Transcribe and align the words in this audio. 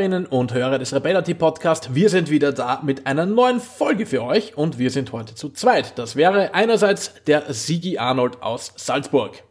Hörerinnen 0.00 0.24
und 0.24 0.54
Hörer 0.54 0.78
des 0.78 0.94
Rebellity 0.94 1.34
Podcast, 1.34 1.94
wir 1.94 2.08
sind 2.08 2.30
wieder 2.30 2.52
da 2.52 2.80
mit 2.82 3.06
einer 3.06 3.26
neuen 3.26 3.60
Folge 3.60 4.06
für 4.06 4.22
euch 4.22 4.56
und 4.56 4.78
wir 4.78 4.90
sind 4.90 5.12
heute 5.12 5.34
zu 5.34 5.50
zweit. 5.50 5.98
Das 5.98 6.16
wäre 6.16 6.54
einerseits 6.54 7.12
der 7.26 7.52
Sigi 7.52 7.98
Arnold 7.98 8.42
aus 8.42 8.72
Salzburg. 8.76 9.42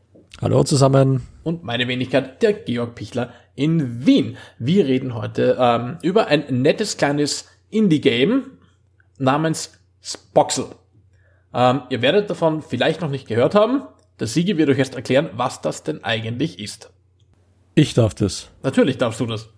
Hallo 0.41 0.63
zusammen. 0.63 1.21
Und 1.43 1.63
meine 1.63 1.87
Wenigkeit, 1.87 2.41
der 2.41 2.53
Georg 2.53 2.95
Pichler 2.95 3.31
in 3.53 4.07
Wien. 4.07 4.37
Wir 4.57 4.87
reden 4.87 5.13
heute 5.13 5.55
ähm, 5.59 5.99
über 6.01 6.25
ein 6.25 6.45
nettes 6.49 6.97
kleines 6.97 7.45
Indie-Game 7.69 8.45
namens 9.19 9.79
Spoxel. 10.01 10.65
Ähm, 11.53 11.83
ihr 11.91 12.01
werdet 12.01 12.27
davon 12.27 12.63
vielleicht 12.63 13.01
noch 13.01 13.11
nicht 13.11 13.27
gehört 13.27 13.53
haben. 13.53 13.83
Der 14.19 14.25
Sigi 14.25 14.57
wird 14.57 14.69
euch 14.69 14.79
erst 14.79 14.95
erklären, 14.95 15.29
was 15.33 15.61
das 15.61 15.83
denn 15.83 16.03
eigentlich 16.03 16.57
ist. 16.57 16.89
Ich 17.75 17.93
darf 17.93 18.15
das. 18.15 18.49
Natürlich 18.63 18.97
darfst 18.97 19.19
du 19.19 19.27
das. 19.27 19.49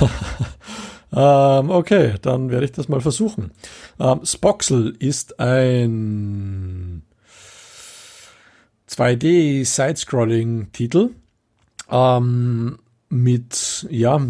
ähm, 1.12 1.70
okay, 1.70 2.14
dann 2.22 2.50
werde 2.50 2.64
ich 2.64 2.72
das 2.72 2.88
mal 2.88 3.00
versuchen. 3.00 3.52
Ähm, 3.98 4.20
Spoxel 4.24 4.96
ist 4.98 5.38
ein 5.40 7.02
2D-Side-Scrolling-Titel 8.88 11.10
ähm, 11.90 12.78
mit 13.08 13.86
ja, 13.90 14.20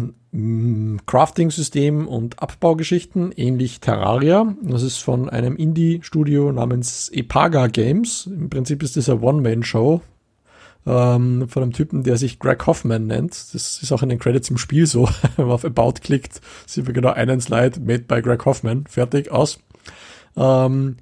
Crafting-System 1.05 2.07
und 2.07 2.41
Abbaugeschichten, 2.41 3.31
ähnlich 3.31 3.79
Terraria. 3.79 4.55
Das 4.61 4.83
ist 4.83 4.97
von 4.97 5.29
einem 5.29 5.55
Indie-Studio 5.55 6.51
namens 6.51 7.09
Epaga 7.09 7.67
Games. 7.67 8.27
Im 8.27 8.49
Prinzip 8.49 8.83
ist 8.83 8.97
das 8.97 9.09
eine 9.09 9.21
One-Man-Show 9.21 10.01
ähm, 10.87 11.49
von 11.49 11.63
einem 11.63 11.73
Typen, 11.73 12.03
der 12.03 12.17
sich 12.17 12.39
Greg 12.39 12.65
Hoffman 12.65 13.07
nennt. 13.07 13.33
Das 13.53 13.81
ist 13.83 13.91
auch 13.91 14.01
in 14.01 14.09
den 14.09 14.19
Credits 14.19 14.49
im 14.49 14.57
Spiel 14.57 14.87
so. 14.87 15.09
Wenn 15.35 15.47
man 15.47 15.53
auf 15.53 15.65
About 15.65 15.99
klickt, 16.01 16.39
sieht 16.65 16.85
man 16.85 16.93
genau 16.93 17.09
einen 17.09 17.41
Slide, 17.41 17.79
made 17.81 18.03
by 18.03 18.21
Greg 18.21 18.45
Hoffman. 18.45 18.85
Fertig, 18.87 19.29
aus. 19.29 19.59
Ähm, 20.37 20.97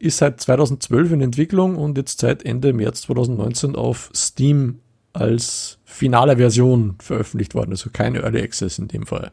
ist 0.00 0.18
seit 0.18 0.40
2012 0.40 1.12
in 1.12 1.20
Entwicklung 1.20 1.76
und 1.76 1.96
jetzt 1.96 2.20
seit 2.20 2.44
Ende 2.44 2.72
März 2.72 3.02
2019 3.02 3.76
auf 3.76 4.10
Steam 4.14 4.80
als 5.12 5.78
finale 5.84 6.36
Version 6.36 6.96
veröffentlicht 6.98 7.54
worden, 7.54 7.70
also 7.70 7.90
kein 7.92 8.16
Early 8.16 8.42
Access 8.42 8.80
in 8.80 8.88
dem 8.88 9.06
Fall. 9.06 9.30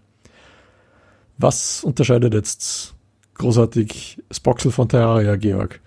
Was 1.39 1.83
unterscheidet 1.83 2.35
jetzt 2.35 2.93
großartig 3.33 4.21
Spoxel 4.31 4.71
von 4.71 4.87
Terraria, 4.87 5.35
Georg? 5.37 5.81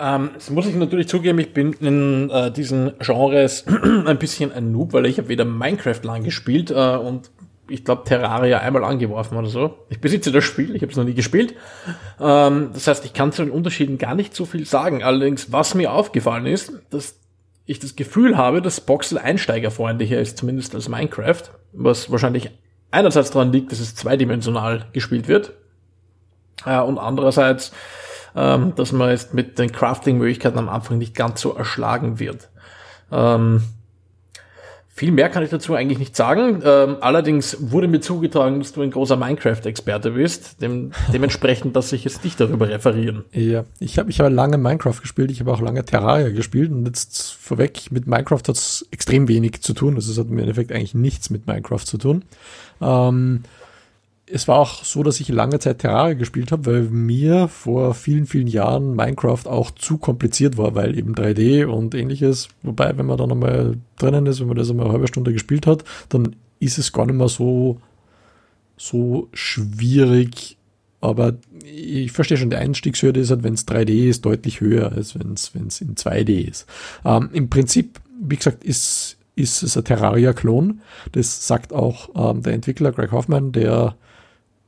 Ähm, 0.00 0.30
das 0.34 0.50
muss 0.50 0.66
ich 0.66 0.74
natürlich 0.74 1.08
zugeben, 1.08 1.38
ich 1.38 1.52
bin 1.52 1.74
in 1.74 2.30
äh, 2.30 2.50
diesen 2.50 2.92
Genres 3.00 3.66
ein 4.06 4.18
bisschen 4.18 4.50
ein 4.52 4.72
Noob, 4.72 4.92
weil 4.94 5.06
ich 5.06 5.18
habe 5.18 5.28
weder 5.28 5.44
Minecraft 5.44 6.00
lang 6.02 6.24
gespielt 6.24 6.70
äh, 6.70 6.96
und 6.96 7.30
ich 7.68 7.84
glaube 7.84 8.04
Terraria 8.04 8.58
einmal 8.58 8.82
angeworfen 8.82 9.36
oder 9.36 9.48
so. 9.48 9.76
Ich 9.90 10.00
besitze 10.00 10.32
das 10.32 10.42
Spiel, 10.44 10.74
ich 10.74 10.82
habe 10.82 10.90
es 10.90 10.96
noch 10.96 11.04
nie 11.04 11.14
gespielt. 11.14 11.54
Ähm, 12.18 12.70
das 12.72 12.86
heißt, 12.86 13.04
ich 13.04 13.12
kann 13.12 13.32
zu 13.32 13.44
den 13.44 13.52
Unterschieden 13.52 13.98
gar 13.98 14.14
nicht 14.14 14.34
so 14.34 14.46
viel 14.46 14.66
sagen. 14.66 15.02
Allerdings, 15.02 15.52
was 15.52 15.74
mir 15.74 15.92
aufgefallen 15.92 16.46
ist, 16.46 16.72
dass 16.90 17.16
ich 17.66 17.78
das 17.78 17.94
Gefühl 17.94 18.36
habe, 18.36 18.62
dass 18.62 18.80
Boxel 18.80 19.18
einsteigerfreundlicher 19.18 20.20
ist, 20.20 20.38
zumindest 20.38 20.74
als 20.74 20.88
Minecraft, 20.88 21.42
was 21.72 22.10
wahrscheinlich 22.10 22.50
einerseits 22.90 23.30
daran 23.30 23.52
liegt, 23.52 23.70
dass 23.70 23.78
es 23.78 23.94
zweidimensional 23.94 24.86
gespielt 24.92 25.28
wird 25.28 25.52
äh, 26.66 26.80
und 26.80 26.98
andererseits, 26.98 27.72
ähm, 28.34 28.74
dass 28.76 28.92
man 28.92 29.10
jetzt 29.10 29.34
mit 29.34 29.58
den 29.58 29.72
Crafting-Möglichkeiten 29.72 30.58
am 30.58 30.68
Anfang 30.68 30.98
nicht 30.98 31.14
ganz 31.14 31.40
so 31.40 31.54
erschlagen 31.54 32.18
wird. 32.18 32.48
Ähm, 33.12 33.62
viel 35.00 35.12
mehr 35.12 35.30
kann 35.30 35.42
ich 35.42 35.48
dazu 35.48 35.74
eigentlich 35.74 35.98
nicht 35.98 36.14
sagen. 36.14 36.60
Ähm, 36.62 36.98
allerdings 37.00 37.56
wurde 37.58 37.88
mir 37.88 38.00
zugetragen, 38.00 38.58
dass 38.58 38.72
du 38.72 38.82
ein 38.82 38.90
großer 38.90 39.16
Minecraft-Experte 39.16 40.10
bist. 40.10 40.60
Dem, 40.60 40.90
dementsprechend, 41.10 41.74
dass 41.74 41.90
ich 41.94 42.04
jetzt 42.04 42.22
dich 42.22 42.36
darüber 42.36 42.68
referieren. 42.68 43.24
Ja, 43.32 43.64
ich 43.78 43.98
habe 43.98 44.10
ich 44.10 44.20
hab 44.20 44.30
lange 44.30 44.58
Minecraft 44.58 45.00
gespielt, 45.00 45.30
ich 45.30 45.40
habe 45.40 45.52
auch 45.52 45.62
lange 45.62 45.86
Terraria 45.86 46.28
gespielt 46.28 46.70
und 46.70 46.84
jetzt 46.84 47.32
vorweg, 47.32 47.90
mit 47.90 48.06
Minecraft 48.06 48.42
hat 48.46 48.56
es 48.56 48.86
extrem 48.90 49.26
wenig 49.26 49.62
zu 49.62 49.72
tun. 49.72 49.94
Also 49.94 50.12
es 50.12 50.18
hat 50.18 50.26
im 50.26 50.38
Endeffekt 50.38 50.70
eigentlich 50.70 50.94
nichts 50.94 51.30
mit 51.30 51.46
Minecraft 51.46 51.86
zu 51.86 51.96
tun. 51.96 52.24
Ähm, 52.82 53.44
es 54.32 54.48
war 54.48 54.58
auch 54.58 54.84
so, 54.84 55.02
dass 55.02 55.20
ich 55.20 55.28
lange 55.28 55.58
Zeit 55.58 55.80
Terraria 55.80 56.14
gespielt 56.14 56.52
habe, 56.52 56.66
weil 56.66 56.82
mir 56.82 57.48
vor 57.48 57.94
vielen, 57.94 58.26
vielen 58.26 58.46
Jahren 58.46 58.94
Minecraft 58.94 59.46
auch 59.46 59.70
zu 59.72 59.98
kompliziert 59.98 60.56
war, 60.56 60.74
weil 60.74 60.96
eben 60.96 61.14
3D 61.14 61.64
und 61.66 61.94
ähnliches. 61.94 62.48
Wobei, 62.62 62.96
wenn 62.96 63.06
man 63.06 63.18
dann 63.18 63.32
einmal 63.32 63.76
drinnen 63.98 64.26
ist, 64.26 64.40
wenn 64.40 64.48
man 64.48 64.56
das 64.56 64.70
einmal 64.70 64.86
eine 64.86 64.94
halbe 64.94 65.08
Stunde 65.08 65.32
gespielt 65.32 65.66
hat, 65.66 65.84
dann 66.08 66.36
ist 66.60 66.78
es 66.78 66.92
gar 66.92 67.06
nicht 67.06 67.16
mehr 67.16 67.28
so, 67.28 67.80
so 68.76 69.28
schwierig. 69.32 70.56
Aber 71.00 71.34
ich 71.64 72.12
verstehe 72.12 72.36
schon, 72.36 72.50
die 72.50 72.56
Einstiegshürde 72.56 73.20
ist 73.20 73.30
halt, 73.30 73.42
wenn 73.42 73.54
es 73.54 73.66
3D 73.66 74.08
ist, 74.08 74.24
deutlich 74.24 74.60
höher, 74.60 74.92
als 74.92 75.18
wenn 75.18 75.32
es 75.32 75.80
in 75.80 75.94
2D 75.94 76.48
ist. 76.48 76.66
Ähm, 77.04 77.30
Im 77.32 77.48
Prinzip, 77.48 78.00
wie 78.20 78.36
gesagt, 78.36 78.64
ist, 78.64 79.16
ist 79.34 79.62
es 79.62 79.76
ein 79.76 79.84
Terraria-Klon. 79.84 80.82
Das 81.12 81.46
sagt 81.46 81.72
auch 81.72 82.10
ähm, 82.14 82.42
der 82.42 82.52
Entwickler 82.52 82.92
Greg 82.92 83.12
Hoffman, 83.12 83.52
der 83.52 83.96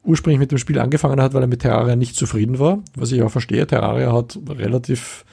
ursprünglich 0.05 0.41
mit 0.41 0.51
dem 0.51 0.59
Spiel 0.59 0.79
angefangen 0.79 1.21
hat, 1.21 1.35
weil 1.35 1.43
er 1.43 1.49
mit 1.49 1.61
Terraria 1.61 1.97
nicht 1.97 2.17
zufrieden 2.17 2.59
war, 2.59 2.81
was 2.97 3.13
ich 3.13 3.23
auch 3.23 3.31
verstehe. 3.31 3.67
Terraria 3.67 4.13
hat 4.13 4.39
relativ 4.49 5.25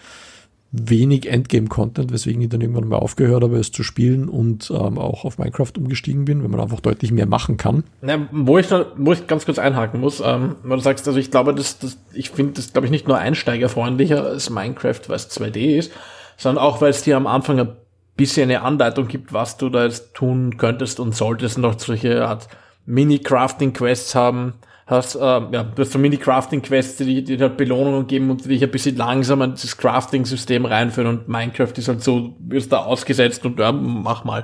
wenig 0.71 1.27
Endgame-Content, 1.27 2.13
weswegen 2.13 2.41
ich 2.41 2.49
dann 2.49 2.61
irgendwann 2.61 2.87
mal 2.87 2.97
aufgehört 2.97 3.43
habe, 3.43 3.57
es 3.57 3.71
zu 3.71 3.81
spielen 3.81 4.29
und 4.29 4.69
ähm, 4.69 4.99
auch 4.99 5.25
auf 5.25 5.39
Minecraft 5.39 5.71
umgestiegen 5.77 6.25
bin, 6.25 6.43
weil 6.43 6.49
man 6.49 6.59
einfach 6.59 6.79
deutlich 6.79 7.11
mehr 7.11 7.25
machen 7.25 7.57
kann. 7.57 7.83
Ja, 8.05 8.27
wo 8.31 8.59
ich 8.59 8.67
da, 8.67 8.85
wo 8.95 9.11
ich 9.11 9.25
ganz 9.25 9.45
kurz 9.45 9.57
einhaken 9.57 9.99
muss, 9.99 10.21
ähm, 10.23 10.57
weil 10.61 10.77
du 10.77 10.83
sagst, 10.83 11.07
also 11.07 11.19
ich 11.19 11.31
glaube, 11.31 11.55
das, 11.55 11.79
das 11.79 11.97
ich 12.13 12.29
finde 12.29 12.53
das, 12.53 12.71
glaube 12.71 12.85
ich, 12.85 12.91
nicht 12.91 13.07
nur 13.07 13.17
einsteigerfreundlicher 13.17 14.23
als 14.23 14.51
Minecraft, 14.51 15.01
weil 15.07 15.15
es 15.15 15.31
2D 15.31 15.77
ist, 15.77 15.91
sondern 16.37 16.63
auch, 16.63 16.81
weil 16.81 16.91
es 16.91 17.01
dir 17.01 17.17
am 17.17 17.25
Anfang 17.25 17.59
ein 17.59 17.75
bisschen 18.15 18.43
eine 18.43 18.61
Anleitung 18.61 19.07
gibt, 19.07 19.33
was 19.33 19.57
du 19.57 19.69
da 19.69 19.85
jetzt 19.85 20.13
tun 20.13 20.57
könntest 20.57 20.99
und 20.99 21.15
solltest 21.15 21.57
und 21.57 21.65
auch 21.65 21.79
solche 21.79 22.27
Art 22.27 22.47
Mini-Crafting-Quests 22.89 24.15
haben, 24.15 24.53
hast, 24.87 25.15
äh, 25.15 25.19
ja, 25.19 25.63
du 25.63 25.81
hast 25.81 25.91
so 25.91 25.99
Mini-Crafting-Quests, 25.99 26.97
die, 26.97 27.23
die 27.23 27.37
halt 27.37 27.55
Belohnungen 27.55 28.07
geben 28.07 28.31
und 28.31 28.43
die 28.43 28.49
dich 28.49 28.63
ein 28.63 28.71
bisschen 28.71 28.97
langsamer 28.97 29.45
in 29.45 29.51
das 29.51 29.77
Crafting-System 29.77 30.65
reinführen 30.65 31.07
und 31.07 31.27
Minecraft 31.27 31.73
ist 31.77 31.87
halt 31.87 32.03
so, 32.03 32.35
wirst 32.39 32.71
da 32.71 32.79
ausgesetzt 32.79 33.45
und 33.45 33.59
ja, 33.59 33.71
mach 33.71 34.23
mal. 34.23 34.43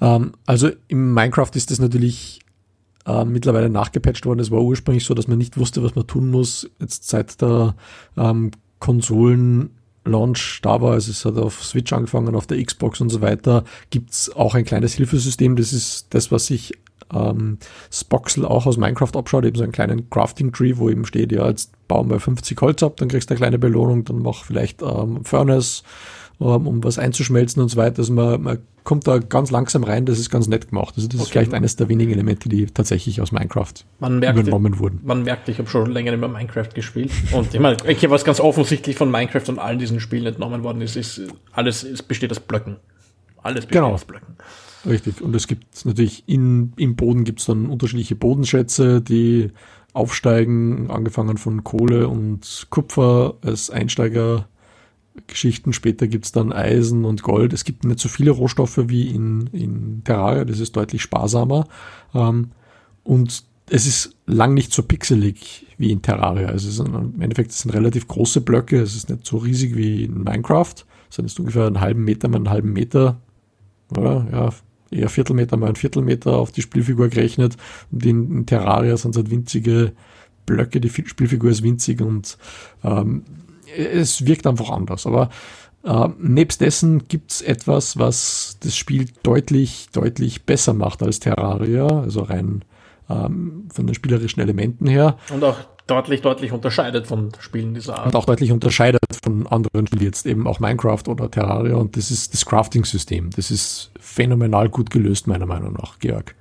Ähm, 0.00 0.32
also 0.46 0.70
im 0.86 1.12
Minecraft 1.12 1.50
ist 1.54 1.72
das 1.72 1.80
natürlich 1.80 2.40
äh, 3.06 3.24
mittlerweile 3.24 3.68
nachgepatcht 3.68 4.24
worden. 4.24 4.38
Es 4.38 4.52
war 4.52 4.60
ursprünglich 4.60 5.04
so, 5.04 5.14
dass 5.14 5.26
man 5.26 5.38
nicht 5.38 5.58
wusste, 5.58 5.82
was 5.82 5.96
man 5.96 6.06
tun 6.06 6.30
muss. 6.30 6.70
Jetzt 6.78 7.08
seit 7.08 7.42
der 7.42 7.74
ähm, 8.16 8.52
Konsolen 8.78 9.70
Launch 10.04 10.60
da 10.62 10.80
war, 10.80 10.92
also 10.92 11.10
es 11.10 11.24
hat 11.24 11.36
auf 11.36 11.62
Switch 11.62 11.92
angefangen, 11.92 12.34
auf 12.34 12.46
der 12.46 12.64
Xbox 12.64 13.00
und 13.00 13.10
so 13.10 13.20
weiter, 13.20 13.64
gibt's 13.90 14.34
auch 14.34 14.54
ein 14.54 14.64
kleines 14.64 14.94
Hilfesystem. 14.94 15.56
Das 15.56 15.72
ist 15.72 16.06
das, 16.14 16.32
was 16.32 16.46
sich 16.46 16.72
ähm, 17.12 17.58
Spoxel 17.90 18.44
auch 18.44 18.66
aus 18.66 18.76
Minecraft 18.76 19.16
abschaut, 19.16 19.44
eben 19.44 19.56
so 19.56 19.62
einen 19.62 19.72
kleinen 19.72 20.10
Crafting 20.10 20.52
Tree, 20.52 20.74
wo 20.76 20.90
eben 20.90 21.04
steht, 21.04 21.32
ja, 21.32 21.48
jetzt 21.48 21.72
bauen 21.88 22.10
wir 22.10 22.20
50 22.20 22.60
Holz 22.60 22.82
ab, 22.82 22.96
dann 22.96 23.08
kriegst 23.08 23.30
du 23.30 23.34
eine 23.34 23.38
kleine 23.38 23.58
Belohnung, 23.58 24.04
dann 24.04 24.22
mach 24.22 24.44
vielleicht 24.44 24.82
ähm, 24.82 25.24
Furnace, 25.24 25.82
ähm, 26.40 26.66
um 26.66 26.84
was 26.84 26.98
einzuschmelzen 26.98 27.62
und 27.62 27.68
so 27.68 27.76
weiter. 27.76 27.98
Also 27.98 28.12
man, 28.12 28.42
man 28.42 28.58
kommt 28.84 29.06
da 29.06 29.18
ganz 29.18 29.50
langsam 29.50 29.84
rein, 29.84 30.06
das 30.06 30.18
ist 30.18 30.30
ganz 30.30 30.48
nett 30.48 30.70
gemacht. 30.70 30.94
Also 30.96 31.08
das 31.08 31.16
okay. 31.16 31.24
ist 31.24 31.30
vielleicht 31.32 31.54
eines 31.54 31.76
der 31.76 31.88
wenigen 31.90 32.10
Elemente, 32.10 32.48
die 32.48 32.66
tatsächlich 32.66 33.20
aus 33.20 33.32
Minecraft 33.32 33.74
übernommen 34.00 34.78
wurden. 34.78 35.00
Man 35.04 35.24
merkt, 35.24 35.48
ich 35.48 35.58
habe 35.58 35.68
schon 35.68 35.90
länger 35.90 36.12
nicht 36.12 36.20
mehr 36.20 36.28
Minecraft 36.28 36.70
gespielt. 36.74 37.10
Und 37.32 37.52
ich 37.52 37.60
meine, 37.60 37.76
ich, 37.86 38.08
was 38.08 38.24
ganz 38.24 38.40
offensichtlich 38.40 38.96
von 38.96 39.10
Minecraft 39.10 39.48
und 39.48 39.58
allen 39.58 39.78
diesen 39.78 40.00
Spielen 40.00 40.24
entnommen 40.26 40.62
worden 40.62 40.80
ist, 40.80 40.96
ist 40.96 41.20
alles 41.52 41.82
es 41.82 42.02
besteht 42.02 42.30
aus 42.30 42.40
Blöcken. 42.40 42.76
Alles 43.42 43.66
besteht 43.66 43.82
genau. 43.82 43.92
aus 43.92 44.06
Blöcken. 44.06 44.36
Richtig. 44.88 45.20
Und 45.20 45.36
es 45.36 45.46
gibt 45.46 45.84
natürlich 45.84 46.24
in, 46.26 46.72
im 46.76 46.96
Boden 46.96 47.24
gibt 47.24 47.40
es 47.40 47.46
dann 47.46 47.66
unterschiedliche 47.66 48.16
Bodenschätze, 48.16 49.02
die 49.02 49.50
aufsteigen, 49.92 50.90
angefangen 50.90 51.36
von 51.36 51.62
Kohle 51.62 52.08
und 52.08 52.66
Kupfer 52.70 53.36
als 53.42 53.68
Einsteigergeschichten. 53.70 55.74
Später 55.74 56.06
gibt 56.06 56.24
es 56.24 56.32
dann 56.32 56.52
Eisen 56.52 57.04
und 57.04 57.22
Gold. 57.22 57.52
Es 57.52 57.64
gibt 57.64 57.84
nicht 57.84 57.98
so 57.98 58.08
viele 58.08 58.30
Rohstoffe 58.30 58.80
wie 58.86 59.08
in, 59.08 59.48
in 59.52 60.02
Terraria, 60.04 60.46
das 60.46 60.58
ist 60.58 60.74
deutlich 60.74 61.02
sparsamer. 61.02 61.66
Ähm, 62.14 62.52
und 63.04 63.44
es 63.70 63.86
ist 63.86 64.16
lang 64.24 64.54
nicht 64.54 64.72
so 64.72 64.82
pixelig 64.82 65.66
wie 65.76 65.92
in 65.92 66.00
Terraria. 66.00 66.50
Es 66.50 66.64
ist 66.64 66.78
im 66.78 67.20
Endeffekt 67.20 67.52
sind 67.52 67.72
relativ 67.72 68.08
große 68.08 68.40
Blöcke, 68.40 68.80
es 68.80 68.96
ist 68.96 69.10
nicht 69.10 69.26
so 69.26 69.36
riesig 69.36 69.76
wie 69.76 70.04
in 70.04 70.24
Minecraft. 70.24 70.86
Es 71.10 71.16
sind 71.16 71.38
ungefähr 71.38 71.66
einen 71.66 71.80
halben 71.80 72.04
Meter 72.04 72.28
mal 72.28 72.36
einen 72.36 72.50
halben 72.50 72.72
Meter, 72.72 73.20
oder? 73.90 74.26
Ja, 74.32 74.50
eher 74.90 75.08
Viertelmeter 75.08 75.56
mal 75.56 75.68
ein 75.68 75.76
Viertelmeter 75.76 76.32
auf 76.36 76.52
die 76.52 76.62
Spielfigur 76.62 77.08
gerechnet. 77.08 77.56
Und 77.90 78.04
in, 78.04 78.46
Terraria 78.46 78.96
sind 78.96 79.12
es 79.12 79.16
halt 79.16 79.30
winzige 79.30 79.92
Blöcke, 80.46 80.80
die 80.80 80.90
Spielfigur 80.90 81.50
ist 81.50 81.62
winzig 81.62 82.00
und 82.00 82.38
ähm, 82.82 83.22
es 83.76 84.26
wirkt 84.26 84.46
einfach 84.46 84.70
anders. 84.70 85.06
Aber 85.06 85.30
Äh, 85.84 86.08
nebst 86.18 86.60
dessen 86.60 87.06
gibt's 87.06 87.40
etwas, 87.40 87.96
was 87.96 88.56
das 88.60 88.76
Spiel 88.76 89.06
deutlich, 89.22 89.86
deutlich 89.92 90.42
besser 90.44 90.74
macht 90.74 91.04
als 91.04 91.20
Terraria, 91.20 91.86
also 91.86 92.22
rein 92.22 92.64
ähm, 93.08 93.68
von 93.72 93.86
den 93.86 93.94
spielerischen 93.94 94.42
Elementen 94.42 94.86
her. 94.86 95.16
Und 95.32 95.44
auch 95.44 95.56
deutlich, 95.86 96.20
deutlich 96.20 96.52
unterscheidet 96.52 97.06
von 97.06 97.32
Spielen 97.40 97.74
dieser 97.74 97.98
Art. 97.98 98.06
Und 98.06 98.16
auch 98.16 98.26
deutlich 98.26 98.52
unterscheidet 98.52 99.00
von 99.22 99.46
anderen 99.46 99.86
Spielen, 99.86 100.02
jetzt 100.02 100.26
eben 100.26 100.46
auch 100.46 100.60
Minecraft 100.60 101.02
oder 101.08 101.30
Terraria. 101.30 101.76
Und 101.76 101.96
das 101.96 102.10
ist 102.10 102.34
das 102.34 102.46
Crafting-System. 102.46 103.30
Das 103.30 103.50
ist 103.50 103.90
phänomenal 103.98 104.68
gut 104.68 104.90
gelöst, 104.90 105.26
meiner 105.26 105.46
Meinung 105.46 105.72
nach, 105.72 105.98
Georg. 105.98 106.34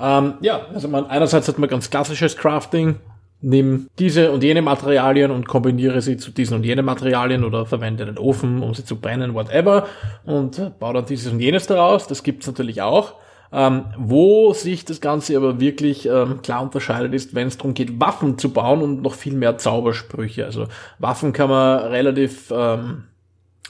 Ähm, 0.00 0.34
ja, 0.40 0.66
also 0.72 0.88
man, 0.88 1.06
einerseits 1.06 1.48
hat 1.48 1.58
man 1.58 1.68
ganz 1.68 1.90
klassisches 1.90 2.36
Crafting, 2.36 2.96
nimm 3.40 3.88
diese 3.98 4.32
und 4.32 4.42
jene 4.42 4.62
Materialien 4.62 5.30
und 5.30 5.46
kombiniere 5.46 6.00
sie 6.02 6.16
zu 6.16 6.30
diesen 6.30 6.56
und 6.56 6.64
jenen 6.64 6.84
Materialien 6.84 7.44
oder 7.44 7.66
verwende 7.66 8.04
den 8.06 8.18
Ofen, 8.18 8.62
um 8.62 8.74
sie 8.74 8.84
zu 8.84 8.96
brennen, 8.96 9.34
whatever, 9.34 9.86
und 10.24 10.78
baue 10.78 10.94
dann 10.94 11.06
dieses 11.06 11.32
und 11.32 11.40
jenes 11.40 11.66
daraus. 11.66 12.06
Das 12.06 12.22
gibt's 12.22 12.46
natürlich 12.46 12.82
auch. 12.82 13.14
Ähm, 13.50 13.86
wo 13.96 14.52
sich 14.52 14.84
das 14.84 15.00
Ganze 15.00 15.36
aber 15.36 15.58
wirklich 15.58 16.06
ähm, 16.06 16.42
klar 16.42 16.62
unterscheidet, 16.62 17.14
ist, 17.14 17.34
wenn 17.34 17.48
es 17.48 17.56
darum 17.56 17.74
geht, 17.74 17.98
Waffen 17.98 18.36
zu 18.36 18.52
bauen 18.52 18.82
und 18.82 19.02
noch 19.02 19.14
viel 19.14 19.34
mehr 19.34 19.56
Zaubersprüche. 19.56 20.44
Also 20.44 20.66
Waffen 20.98 21.32
kann 21.32 21.48
man 21.48 21.78
relativ 21.86 22.50
ähm, 22.50 23.04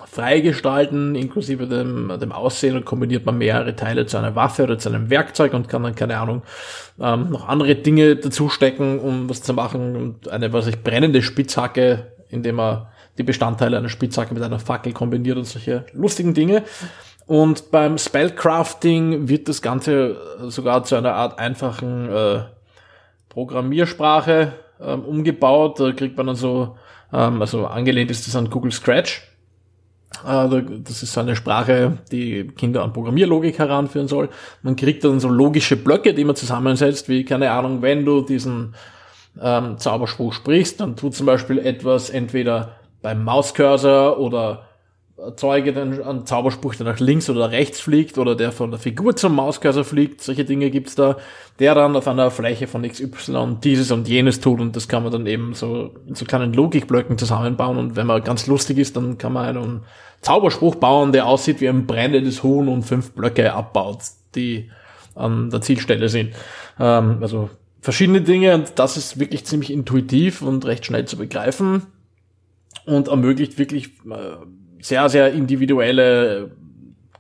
freigestalten, 0.05 1.15
inklusive 1.15 1.67
dem, 1.67 2.13
dem 2.21 2.33
Aussehen 2.33 2.77
und 2.77 2.85
kombiniert 2.85 3.27
man 3.27 3.39
mehrere 3.39 3.75
Teile 3.75 4.07
zu 4.07 4.17
einer 4.17 4.35
Waffe 4.37 4.65
oder 4.65 4.79
zu 4.79 4.89
einem 4.89 5.11
Werkzeug 5.11 5.55
und 5.55 5.69
kann 5.69 5.83
dann, 5.83 5.95
keine 5.95 6.19
Ahnung, 6.19 6.43
ähm, 7.01 7.31
noch 7.31 7.49
andere 7.49 7.75
Dinge 7.75 8.17
dazu 8.17 8.49
stecken, 8.49 9.01
um 9.01 9.29
was 9.29 9.43
zu 9.43 9.55
machen. 9.55 9.97
Und 9.97 10.29
eine, 10.29 10.53
was 10.53 10.67
ich, 10.67 10.83
brennende 10.83 11.23
Spitzhacke, 11.23 12.13
indem 12.31 12.57
man 12.57 12.87
die 13.19 13.25
Bestandteile 13.25 13.77
einer 13.77 13.89
Spitzhacke 13.89 14.33
mit 14.33 14.43
einer 14.43 14.61
Fackel 14.61 14.93
kombiniert 14.93 15.37
und 15.37 15.45
solche 15.45 15.85
lustigen 15.93 16.35
Dinge. 16.35 16.63
Und 17.29 17.71
beim 17.71 17.97
Spellcrafting 17.99 19.29
wird 19.29 19.49
das 19.49 19.63
Ganze 19.63 20.17
sogar 20.49 20.83
zu 20.83 20.97
einer 20.97 21.15
Art 21.15 21.39
einfachen 21.39 22.11
äh, 22.11 22.41
Programmiersprache 23.29 24.55
ähm, 24.81 25.05
umgebaut. 25.05 25.79
Da 25.79 25.93
kriegt 25.93 26.17
man 26.17 26.27
dann 26.27 26.37
so, 26.37 26.77
ähm, 27.13 27.41
also 27.41 27.67
angelehnt 27.67 28.11
ist 28.11 28.27
das 28.27 28.35
an 28.35 28.51
Google 28.51 28.73
Scratch 28.73 29.23
also, 30.25 30.61
das 30.61 31.03
ist 31.03 31.13
so 31.13 31.21
eine 31.21 31.37
Sprache, 31.37 31.99
die 32.11 32.49
Kinder 32.49 32.83
an 32.83 32.93
Programmierlogik 32.93 33.59
heranführen 33.59 34.09
soll. 34.09 34.31
Man 34.63 34.75
kriegt 34.75 35.05
dann 35.05 35.21
so 35.21 35.29
logische 35.29 35.77
Blöcke, 35.77 36.15
die 36.15 36.25
man 36.25 36.35
zusammensetzt, 36.35 37.09
wie, 37.09 37.25
keine 37.25 37.51
Ahnung, 37.51 37.83
wenn 37.83 38.05
du 38.05 38.23
diesen 38.23 38.75
ähm, 39.41 39.79
Zauberspruch 39.79 40.33
sprichst, 40.33 40.81
dann 40.81 40.97
tut 40.97 41.15
zum 41.15 41.27
Beispiel 41.27 41.59
etwas 41.59 42.11
entweder 42.11 42.77
beim 43.03 43.23
Mauscursor 43.23 44.19
oder 44.19 44.68
erzeuge 45.19 45.73
dann 45.73 46.03
einen 46.03 46.27
Zauberspruch, 46.27 46.77
der 46.77 46.87
nach 46.87 47.01
links 47.01 47.29
oder 47.29 47.51
rechts 47.51 47.81
fliegt 47.81 48.19
oder 48.19 48.37
der 48.37 48.53
von 48.53 48.71
der 48.71 48.79
Figur 48.79 49.17
zum 49.17 49.35
Mauscursor 49.35 49.85
fliegt, 49.85 50.23
solche 50.23 50.45
Dinge 50.45 50.71
gibt's 50.71 50.95
da, 50.95 51.17
der 51.59 51.75
dann 51.75 51.97
auf 51.97 52.07
einer 52.07 52.31
Fläche 52.31 52.67
von 52.67 52.83
XY 52.83 53.57
dieses 53.63 53.91
und 53.91 54.09
jenes 54.09 54.41
tut 54.41 54.61
und 54.61 54.77
das 54.77 54.87
kann 54.87 55.03
man 55.03 55.13
dann 55.13 55.27
eben 55.27 55.55
so 55.55 55.95
in 56.07 56.15
so 56.15 56.25
kleinen 56.25 56.53
Logikblöcken 56.53 57.19
zusammenbauen. 57.19 57.79
Und 57.79 57.97
wenn 57.97 58.07
man 58.07 58.23
ganz 58.23 58.47
lustig 58.47 58.79
ist, 58.79 58.97
dann 58.97 59.19
kann 59.19 59.33
man 59.33 59.57
einen 59.57 59.83
Zauberspruch 60.21 60.77
bauen, 60.77 61.13
der 61.13 61.27
aussieht 61.27 61.61
wie 61.61 61.69
ein 61.69 61.87
brennendes 61.87 62.43
Huhn 62.43 62.69
und 62.69 62.83
fünf 62.83 63.13
Blöcke 63.13 63.53
abbaut, 63.53 63.99
die 64.35 64.71
an 65.17 65.51
der 65.51 65.61
Zielstelle 65.61 66.09
sind. 66.09 66.35
Ähm, 66.79 67.19
also 67.21 67.51
verschiedene 67.81 68.21
Dinge 68.21 68.55
und 68.55 68.73
das 68.77 68.97
ist 68.97 69.19
wirklich 69.19 69.45
ziemlich 69.45 69.73
intuitiv 69.73 70.43
und 70.43 70.65
recht 70.65 70.87
schnell 70.87 71.07
zu 71.07 71.17
begreifen 71.17 71.87
und 72.87 73.09
ermöglicht 73.09 73.59
wirklich 73.59 73.89
äh, 74.09 74.37
sehr, 74.81 75.09
sehr 75.09 75.33
individuelle 75.33 76.51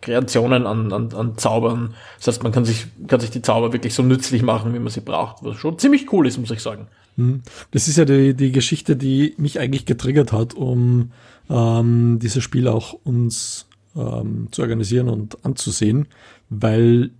Kreationen 0.00 0.66
an, 0.66 0.92
an, 0.92 1.12
an 1.12 1.36
Zaubern. 1.36 1.94
Das 2.18 2.28
heißt, 2.28 2.42
man 2.42 2.52
kann 2.52 2.64
sich, 2.64 2.86
kann 3.06 3.20
sich 3.20 3.30
die 3.30 3.42
Zauber 3.42 3.72
wirklich 3.72 3.94
so 3.94 4.02
nützlich 4.02 4.42
machen, 4.42 4.74
wie 4.74 4.78
man 4.78 4.90
sie 4.90 5.00
braucht, 5.00 5.42
was 5.42 5.56
schon 5.56 5.78
ziemlich 5.78 6.12
cool 6.12 6.26
ist, 6.26 6.38
muss 6.38 6.50
ich 6.50 6.62
sagen. 6.62 6.86
Hm. 7.16 7.42
Das 7.72 7.88
ist 7.88 7.98
ja 7.98 8.04
die, 8.04 8.34
die 8.34 8.52
Geschichte, 8.52 8.96
die 8.96 9.34
mich 9.38 9.58
eigentlich 9.58 9.86
getriggert 9.86 10.32
hat, 10.32 10.54
um 10.54 11.12
ähm, 11.50 12.18
dieses 12.22 12.44
Spiel 12.44 12.68
auch 12.68 12.92
uns 12.92 13.66
ähm, 13.96 14.48
zu 14.52 14.62
organisieren 14.62 15.08
und 15.08 15.44
anzusehen, 15.44 16.06
weil 16.48 17.10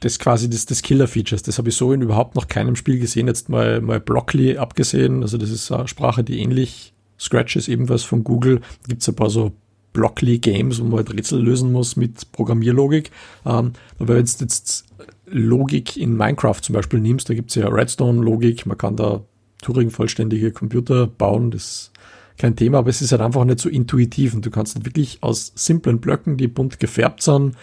das 0.00 0.18
quasi 0.18 0.48
das, 0.48 0.66
das 0.66 0.82
Killer-Features, 0.82 1.42
das 1.42 1.58
habe 1.58 1.68
ich 1.70 1.76
so 1.76 1.92
in 1.92 2.02
überhaupt 2.02 2.34
noch 2.34 2.48
keinem 2.48 2.76
Spiel 2.76 2.98
gesehen, 2.98 3.26
jetzt 3.26 3.48
mal, 3.48 3.80
mal 3.80 4.00
Blockly 4.00 4.56
abgesehen, 4.56 5.22
also 5.22 5.38
das 5.38 5.50
ist 5.50 5.70
eine 5.72 5.88
Sprache, 5.88 6.22
die 6.22 6.40
ähnlich 6.40 6.92
Scratch 7.18 7.56
ist 7.56 7.68
ebenfalls 7.68 8.04
von 8.04 8.22
Google, 8.22 8.60
gibt 8.86 9.02
es 9.02 9.08
ein 9.08 9.16
paar 9.16 9.30
so 9.30 9.52
Blockly-Games, 9.92 10.80
wo 10.80 10.84
man 10.84 10.98
halt 10.98 11.12
Rätsel 11.12 11.42
lösen 11.42 11.72
muss 11.72 11.96
mit 11.96 12.30
Programmierlogik. 12.32 13.10
Ähm, 13.44 13.72
aber 13.98 14.14
wenn 14.14 14.24
du 14.24 14.32
jetzt 14.40 14.84
Logik 15.26 15.96
in 15.96 16.16
Minecraft 16.16 16.60
zum 16.60 16.74
Beispiel 16.74 17.00
nimmst, 17.00 17.28
da 17.28 17.34
gibt 17.34 17.50
es 17.50 17.56
ja 17.56 17.68
Redstone-Logik, 17.68 18.66
man 18.66 18.78
kann 18.78 18.96
da 18.96 19.22
Turing-vollständige 19.62 20.52
Computer 20.52 21.06
bauen, 21.06 21.50
das 21.50 21.92
kein 22.38 22.56
Thema, 22.56 22.78
aber 22.78 22.90
es 22.90 23.02
ist 23.02 23.10
halt 23.10 23.20
einfach 23.20 23.44
nicht 23.44 23.58
so 23.58 23.68
intuitiv 23.68 24.32
und 24.32 24.46
du 24.46 24.50
kannst 24.50 24.76
halt 24.76 24.86
wirklich 24.86 25.18
aus 25.22 25.52
simplen 25.56 26.00
Blöcken, 26.00 26.36
die 26.36 26.46
bunt 26.46 26.78
gefärbt 26.78 27.22
sind, 27.22 27.56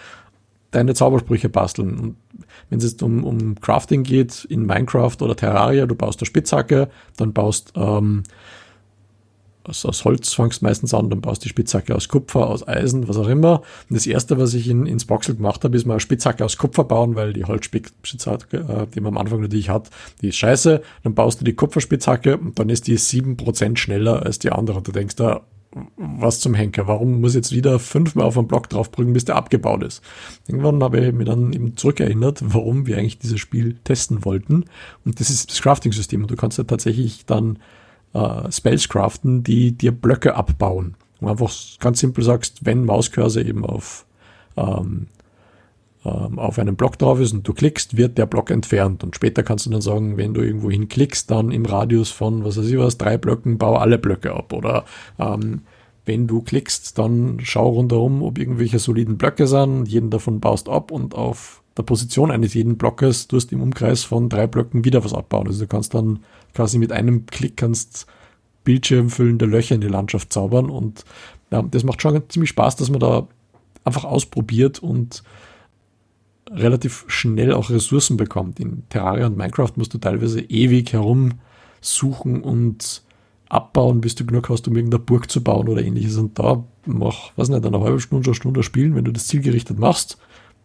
deine 0.71 0.93
Zaubersprüche 0.93 1.47
basteln. 1.47 1.97
Und 1.97 2.15
wenn 2.69 2.79
es 2.79 2.83
jetzt 2.83 3.01
um, 3.01 3.23
um 3.23 3.55
Crafting 3.61 4.03
geht, 4.03 4.45
in 4.49 4.65
Minecraft 4.65 5.15
oder 5.21 5.35
Terraria, 5.35 5.85
du 5.85 5.95
baust 5.95 6.19
eine 6.19 6.25
Spitzhacke, 6.25 6.89
dann 7.15 7.31
baust 7.31 7.71
ähm, 7.75 8.23
aus, 9.67 9.85
aus 9.85 10.05
Holz 10.05 10.33
fangst 10.33 10.61
meistens 10.61 10.93
an, 10.93 11.09
dann 11.09 11.21
baust 11.21 11.43
die 11.43 11.49
Spitzhacke 11.49 11.95
aus 11.95 12.07
Kupfer, 12.07 12.47
aus 12.47 12.67
Eisen, 12.67 13.07
was 13.07 13.17
auch 13.17 13.27
immer. 13.27 13.61
Und 13.89 13.95
das 13.95 14.07
erste, 14.07 14.37
was 14.37 14.53
ich 14.53 14.69
in, 14.69 14.85
ins 14.85 15.05
Boxel 15.05 15.35
gemacht 15.35 15.63
habe, 15.63 15.75
ist 15.75 15.85
mal 15.85 15.95
eine 15.95 15.99
Spitzhacke 15.99 16.43
aus 16.43 16.57
Kupfer 16.57 16.83
bauen, 16.83 17.15
weil 17.15 17.33
die 17.33 17.45
Holzspitzhacke, 17.45 18.57
äh, 18.57 18.87
die 18.93 19.01
man 19.01 19.13
am 19.13 19.17
Anfang 19.17 19.41
natürlich 19.41 19.69
hat, 19.69 19.89
die 20.21 20.29
ist 20.29 20.37
scheiße. 20.37 20.81
Dann 21.03 21.15
baust 21.15 21.41
du 21.41 21.45
die 21.45 21.53
Kupferspitzhacke 21.53 22.37
und 22.37 22.59
dann 22.59 22.69
ist 22.69 22.87
die 22.87 22.97
sieben 22.97 23.37
Prozent 23.37 23.79
schneller 23.79 24.23
als 24.23 24.39
die 24.39 24.51
andere. 24.51 24.77
Und 24.77 24.87
du 24.87 24.91
denkst 24.91 25.15
da, 25.15 25.41
was 25.97 26.39
zum 26.39 26.53
Henker? 26.53 26.87
Warum 26.87 27.19
muss 27.19 27.31
ich 27.31 27.35
jetzt 27.35 27.51
wieder 27.51 27.79
fünfmal 27.79 28.25
auf 28.25 28.37
einen 28.37 28.47
Block 28.47 28.69
draufbringen, 28.69 29.13
bis 29.13 29.25
der 29.25 29.35
abgebaut 29.35 29.83
ist? 29.83 30.01
Irgendwann 30.47 30.81
habe 30.81 30.99
ich 30.99 31.13
mir 31.13 31.25
dann 31.25 31.51
eben 31.51 31.75
zurückerinnert, 31.75 32.39
warum 32.41 32.87
wir 32.87 32.97
eigentlich 32.97 33.19
dieses 33.19 33.39
Spiel 33.39 33.75
testen 33.83 34.23
wollten. 34.23 34.65
Und 35.03 35.19
das 35.19 35.29
ist 35.29 35.51
das 35.51 35.61
Crafting-System. 35.61 36.21
Und 36.21 36.31
du 36.31 36.37
kannst 36.37 36.57
ja 36.57 36.63
tatsächlich 36.63 37.25
dann 37.25 37.59
äh, 38.15 38.51
Spells 38.51 38.87
craften, 38.87 39.43
die 39.43 39.73
dir 39.73 39.91
Blöcke 39.91 40.35
abbauen. 40.35 40.95
Und 41.19 41.29
einfach 41.29 41.51
ganz 41.79 41.99
simpel 41.99 42.23
sagst, 42.23 42.65
wenn 42.65 42.85
Mauscursor 42.85 43.43
eben 43.43 43.65
auf, 43.65 44.05
ähm, 44.57 45.07
ähm, 46.05 46.39
auf 46.39 46.57
einem 46.57 46.75
Block 46.75 46.97
drauf 46.97 47.19
ist 47.19 47.33
und 47.33 47.47
du 47.47 47.53
klickst, 47.53 47.97
wird 47.97 48.17
der 48.17 48.25
Block 48.25 48.51
entfernt. 48.51 49.03
Und 49.03 49.15
später 49.15 49.43
kannst 49.43 49.65
du 49.65 49.69
dann 49.69 49.81
sagen, 49.81 50.17
wenn 50.17 50.33
du 50.33 50.41
irgendwo 50.41 50.71
hinklickst, 50.71 51.29
dann 51.29 51.51
im 51.51 51.65
Radius 51.65 52.09
von, 52.11 52.43
was 52.45 52.57
weiß 52.57 52.67
ich 52.67 52.77
was, 52.77 52.97
drei 52.97 53.17
Blöcken, 53.17 53.57
bau 53.57 53.75
alle 53.75 53.97
Blöcke 53.97 54.33
ab. 54.33 54.53
Oder 54.53 54.85
ähm, 55.19 55.61
wenn 56.05 56.27
du 56.27 56.41
klickst, 56.41 56.97
dann 56.97 57.39
schau 57.41 57.69
rundherum, 57.69 58.21
ob 58.23 58.37
irgendwelche 58.37 58.79
soliden 58.79 59.17
Blöcke 59.17 59.47
sind, 59.47 59.87
jeden 59.87 60.09
davon 60.09 60.39
baust 60.39 60.69
ab 60.69 60.91
und 60.91 61.15
auf 61.15 61.63
der 61.77 61.83
Position 61.83 62.31
eines 62.31 62.53
jeden 62.53 62.77
Blockes 62.77 63.27
tust 63.27 63.51
im 63.51 63.61
Umkreis 63.61 64.03
von 64.03 64.29
drei 64.29 64.47
Blöcken 64.47 64.85
wieder 64.85 65.03
was 65.03 65.13
abbauen. 65.13 65.47
Also 65.47 65.61
du 65.61 65.67
kannst 65.67 65.93
dann 65.93 66.19
quasi 66.53 66.77
mit 66.77 66.91
einem 66.91 67.25
Klick 67.25 67.57
kannst 67.57 68.07
bildschirmfüllende 68.63 69.45
Löcher 69.45 69.75
in 69.75 69.81
die 69.81 69.87
Landschaft 69.87 70.33
zaubern 70.33 70.69
und 70.69 71.05
ja, 71.51 71.61
das 71.61 71.83
macht 71.83 72.01
schon 72.01 72.21
ziemlich 72.29 72.49
Spaß, 72.49 72.75
dass 72.77 72.89
man 72.89 72.99
da 72.99 73.27
einfach 73.83 74.03
ausprobiert 74.03 74.79
und 74.79 75.23
relativ 76.49 77.05
schnell 77.07 77.53
auch 77.53 77.69
Ressourcen 77.69 78.17
bekommt. 78.17 78.59
In 78.59 78.83
Terraria 78.89 79.27
und 79.27 79.37
Minecraft 79.37 79.71
musst 79.75 79.93
du 79.93 79.97
teilweise 79.97 80.41
ewig 80.41 80.93
herumsuchen 80.93 82.41
und 82.41 83.03
abbauen, 83.49 84.01
bis 84.01 84.15
du 84.15 84.25
genug 84.25 84.49
hast, 84.49 84.67
um 84.67 84.75
irgendeine 84.75 85.03
Burg 85.03 85.29
zu 85.29 85.43
bauen 85.43 85.69
oder 85.69 85.83
ähnliches. 85.83 86.17
Und 86.17 86.37
da 86.39 86.63
mach, 86.85 87.31
was 87.35 87.49
nicht, 87.49 87.65
eine 87.65 87.79
halbe 87.79 87.99
Stunde, 87.99 88.27
eine 88.27 88.35
Stunde 88.35 88.63
spielen. 88.63 88.95
Wenn 88.95 89.05
du 89.05 89.11
das 89.11 89.27
zielgerichtet 89.27 89.79
machst, 89.79 90.17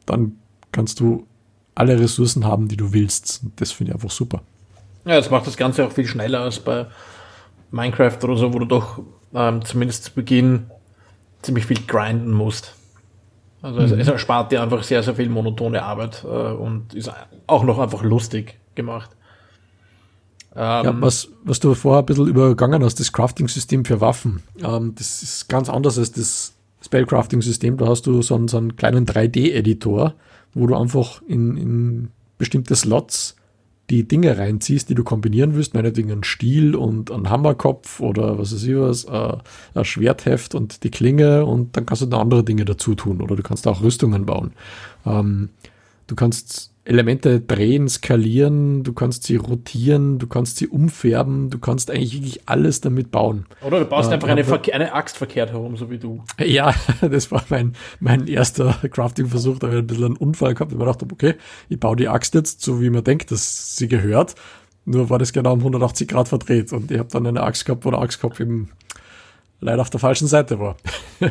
dann 0.06 0.36
kannst 0.72 1.00
du 1.00 1.26
alle 1.74 1.98
Ressourcen 1.98 2.44
haben, 2.44 2.68
die 2.68 2.76
du 2.76 2.92
willst. 2.92 3.42
Das 3.56 3.72
finde 3.72 3.90
ich 3.90 3.94
einfach 3.94 4.10
super. 4.10 4.42
Ja, 5.04 5.16
das 5.16 5.30
macht 5.30 5.46
das 5.46 5.56
Ganze 5.56 5.86
auch 5.86 5.92
viel 5.92 6.06
schneller 6.06 6.40
als 6.40 6.60
bei 6.60 6.86
Minecraft 7.70 8.18
oder 8.22 8.36
so, 8.36 8.52
wo 8.52 8.58
du 8.58 8.66
doch 8.66 9.00
ähm, 9.34 9.64
zumindest 9.64 10.04
zu 10.04 10.12
Beginn 10.12 10.66
ziemlich 11.42 11.66
viel 11.66 11.80
grinden 11.86 12.32
musst. 12.32 12.74
Also 13.62 13.80
mhm. 13.80 13.86
es, 13.86 13.92
es, 13.92 14.08
erspart 14.08 14.52
dir 14.52 14.62
einfach 14.62 14.82
sehr, 14.82 15.02
sehr 15.02 15.14
viel 15.14 15.28
monotone 15.28 15.82
Arbeit 15.82 16.24
äh, 16.24 16.26
und 16.26 16.94
ist 16.94 17.10
auch 17.46 17.64
noch 17.64 17.78
einfach 17.78 18.02
lustig 18.02 18.58
gemacht. 18.74 19.10
Ähm, 20.54 20.84
ja, 20.84 21.00
was, 21.00 21.28
was 21.44 21.60
du 21.60 21.74
vorher 21.74 22.02
ein 22.02 22.06
bisschen 22.06 22.26
übergangen 22.26 22.82
hast, 22.82 22.98
das 22.98 23.12
Crafting-System 23.12 23.84
für 23.84 24.00
Waffen, 24.00 24.42
ähm, 24.62 24.94
das 24.96 25.22
ist 25.22 25.48
ganz 25.48 25.68
anders 25.68 25.98
als 25.98 26.12
das 26.12 26.54
Spellcrafting-System. 26.82 27.76
Da 27.76 27.88
hast 27.88 28.06
du 28.06 28.22
so 28.22 28.34
einen, 28.34 28.48
so 28.48 28.56
einen 28.56 28.76
kleinen 28.76 29.06
3D-Editor, 29.06 30.14
wo 30.54 30.66
du 30.66 30.76
einfach 30.76 31.22
in, 31.22 31.56
in 31.56 32.08
bestimmte 32.38 32.74
Slots 32.74 33.36
die 33.90 34.06
Dinge 34.06 34.38
reinziehst, 34.38 34.88
die 34.88 34.94
du 34.94 35.02
kombinieren 35.02 35.54
willst, 35.56 35.74
meinetwegen 35.74 36.12
ein 36.12 36.24
Stiel 36.24 36.76
und 36.76 37.10
ein 37.10 37.28
Hammerkopf 37.28 38.00
oder 38.00 38.38
was 38.38 38.54
weiß 38.54 38.62
ich 38.62 38.76
was, 38.76 39.04
äh, 39.04 39.36
ein 39.74 39.84
Schwertheft 39.84 40.54
und 40.54 40.84
die 40.84 40.90
Klinge 40.90 41.44
und 41.44 41.76
dann 41.76 41.86
kannst 41.86 42.02
du 42.02 42.06
da 42.06 42.20
andere 42.20 42.44
Dinge 42.44 42.64
dazu 42.64 42.94
tun 42.94 43.20
oder 43.20 43.34
du 43.34 43.42
kannst 43.42 43.66
auch 43.66 43.82
Rüstungen 43.82 44.26
bauen. 44.26 44.52
Ähm, 45.04 45.50
du 46.06 46.14
kannst 46.14 46.69
Elemente 46.84 47.40
drehen, 47.40 47.88
skalieren, 47.88 48.82
du 48.82 48.94
kannst 48.94 49.24
sie 49.24 49.36
rotieren, 49.36 50.18
du 50.18 50.26
kannst 50.26 50.56
sie 50.56 50.66
umfärben, 50.66 51.50
du 51.50 51.58
kannst 51.58 51.90
eigentlich 51.90 52.14
wirklich 52.14 52.48
alles 52.48 52.80
damit 52.80 53.10
bauen. 53.10 53.44
Oder 53.60 53.80
du 53.80 53.84
baust 53.84 54.10
äh, 54.10 54.14
einfach 54.14 54.28
eine, 54.28 54.44
eine, 54.72 54.92
Axt 54.94 55.18
verkehrt 55.18 55.52
herum, 55.52 55.76
so 55.76 55.90
wie 55.90 55.98
du. 55.98 56.24
Ja, 56.38 56.74
das 57.02 57.30
war 57.30 57.44
mein, 57.50 57.74
mein 58.00 58.26
erster 58.26 58.78
Crafting-Versuch, 58.90 59.58
da 59.58 59.66
habe 59.66 59.76
ich 59.76 59.82
ein 59.82 59.86
bisschen 59.86 60.04
einen 60.04 60.16
Unfall 60.16 60.54
gehabt, 60.54 60.72
und 60.72 60.78
mir 60.78 60.86
dachte, 60.86 61.06
okay, 61.10 61.34
ich 61.68 61.78
baue 61.78 61.96
die 61.96 62.08
Axt 62.08 62.34
jetzt 62.34 62.62
so, 62.62 62.80
wie 62.80 62.88
man 62.90 63.04
denkt, 63.04 63.30
dass 63.30 63.76
sie 63.76 63.86
gehört. 63.86 64.34
Nur 64.86 65.10
war 65.10 65.18
das 65.18 65.34
genau 65.34 65.52
um 65.52 65.58
180 65.58 66.08
Grad 66.08 66.28
verdreht 66.28 66.72
und 66.72 66.90
ich 66.90 66.98
habe 66.98 67.10
dann 67.10 67.26
eine 67.26 67.42
Axt 67.42 67.66
gehabt, 67.66 67.84
wo 67.84 67.90
der 67.90 68.00
Axtkopf 68.00 68.40
eben 68.40 68.70
leider 69.60 69.82
auf 69.82 69.90
der 69.90 70.00
falschen 70.00 70.28
Seite 70.28 70.58
war. 70.58 70.76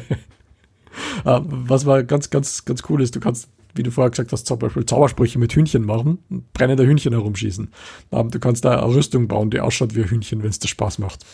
Äh, 1.23 1.39
was 1.43 1.85
war 1.85 2.03
ganz, 2.03 2.29
ganz, 2.29 2.65
ganz 2.65 2.83
cool 2.89 3.01
ist, 3.01 3.15
du 3.15 3.19
kannst 3.19 3.47
wie 3.75 3.83
du 3.83 3.91
vorher 3.91 4.09
gesagt 4.09 4.31
hast, 4.31 4.45
zum 4.45 4.59
Beispiel 4.59 4.85
Zaubersprüche 4.85 5.39
mit 5.39 5.53
Hühnchen 5.53 5.85
machen 5.85 6.19
und 6.29 6.51
brennende 6.53 6.85
Hühnchen 6.85 7.13
herumschießen. 7.13 7.69
Ähm, 8.11 8.31
du 8.31 8.39
kannst 8.39 8.65
da 8.65 8.81
eine 8.81 8.95
Rüstung 8.95 9.27
bauen, 9.27 9.49
die 9.49 9.59
ausschaut 9.59 9.95
wie 9.95 10.01
ein 10.01 10.09
Hühnchen, 10.09 10.41
wenn 10.41 10.49
es 10.49 10.59
dir 10.59 10.67
Spaß 10.67 10.99
macht. 10.99 11.25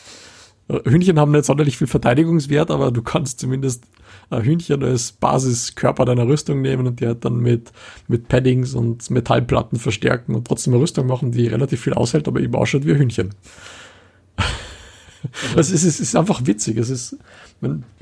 Äh, 0.67 0.79
Hühnchen 0.89 1.19
haben 1.19 1.31
nicht 1.31 1.45
sonderlich 1.45 1.77
viel 1.77 1.87
Verteidigungswert, 1.87 2.71
aber 2.71 2.91
du 2.91 3.01
kannst 3.01 3.39
zumindest 3.39 3.85
ein 4.29 4.43
Hühnchen 4.43 4.83
als 4.83 5.11
Basiskörper 5.11 6.05
deiner 6.05 6.27
Rüstung 6.27 6.61
nehmen 6.61 6.87
und 6.87 6.99
die 6.99 7.07
halt 7.07 7.25
dann 7.25 7.37
mit, 7.37 7.71
mit 8.07 8.27
Paddings 8.27 8.73
und 8.73 9.09
Metallplatten 9.09 9.79
verstärken 9.79 10.35
und 10.35 10.47
trotzdem 10.47 10.73
eine 10.73 10.81
Rüstung 10.81 11.07
machen, 11.07 11.31
die 11.31 11.47
relativ 11.47 11.81
viel 11.81 11.93
aushält, 11.93 12.27
aber 12.27 12.39
eben 12.39 12.55
ausschaut 12.55 12.85
wie 12.85 12.91
ein 12.91 12.99
Hühnchen. 12.99 13.29
Also 15.55 15.73
es, 15.73 15.83
ist, 15.83 15.85
es 15.85 15.99
ist 15.99 16.15
einfach 16.15 16.45
witzig. 16.45 16.77
Es 16.77 16.91
ist 16.91 17.17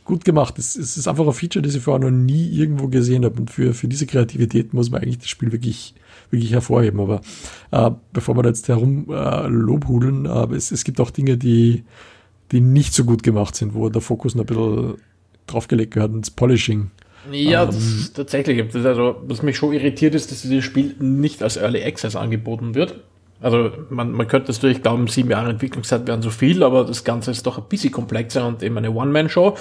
gut 0.03 0.25
gemacht. 0.25 0.57
Es, 0.59 0.75
es 0.75 0.97
ist 0.97 1.07
einfach 1.07 1.25
ein 1.25 1.33
Feature, 1.33 1.61
das 1.61 1.75
ich 1.75 1.81
vorher 1.81 2.09
noch 2.09 2.15
nie 2.15 2.49
irgendwo 2.49 2.87
gesehen 2.87 3.25
habe. 3.25 3.39
Und 3.39 3.51
für, 3.51 3.73
für 3.73 3.87
diese 3.87 4.05
Kreativität 4.05 4.73
muss 4.73 4.89
man 4.89 5.01
eigentlich 5.01 5.19
das 5.19 5.29
Spiel 5.29 5.51
wirklich, 5.51 5.93
wirklich 6.29 6.51
hervorheben. 6.51 6.99
Aber 6.99 7.21
äh, 7.71 7.91
bevor 8.11 8.35
wir 8.35 8.43
da 8.43 8.49
jetzt 8.49 8.67
herum 8.67 9.07
äh, 9.09 9.47
lobhudeln, 9.47 10.25
äh, 10.25 10.55
es, 10.55 10.71
es 10.71 10.83
gibt 10.83 10.99
auch 10.99 11.11
Dinge, 11.11 11.37
die, 11.37 11.83
die 12.51 12.61
nicht 12.61 12.93
so 12.93 13.05
gut 13.05 13.23
gemacht 13.23 13.55
sind, 13.55 13.73
wo 13.73 13.89
der 13.89 14.01
Fokus 14.01 14.35
noch 14.35 14.43
ein 14.43 14.47
bisschen 14.47 14.95
draufgelegt 15.47 15.93
gehört 15.93 16.13
ins 16.13 16.31
Polishing. 16.31 16.91
Ja, 17.31 17.63
ähm, 17.63 17.69
das, 17.71 18.13
tatsächlich. 18.13 18.61
Also, 18.75 19.15
was 19.25 19.41
mich 19.41 19.57
schon 19.57 19.73
irritiert 19.73 20.15
ist, 20.15 20.31
dass 20.31 20.41
dieses 20.41 20.63
Spiel 20.63 20.95
nicht 20.99 21.41
als 21.41 21.57
Early 21.57 21.83
Access 21.83 22.15
angeboten 22.15 22.75
wird. 22.75 23.03
Also 23.43 23.71
man, 23.89 24.13
man 24.13 24.27
könnte 24.27 24.53
natürlich 24.53 24.81
glauben, 24.81 25.07
sieben 25.07 25.29
Jahre 25.29 25.49
Entwicklungszeit 25.49 26.07
wären 26.07 26.21
so 26.21 26.29
viel, 26.29 26.63
aber 26.63 26.85
das 26.85 27.03
Ganze 27.03 27.31
ist 27.31 27.45
doch 27.45 27.57
ein 27.57 27.65
bisschen 27.67 27.91
komplexer 27.91 28.47
und 28.47 28.63
eben 28.63 28.77
eine 28.77 28.91
One-Man-Show. 28.91 29.57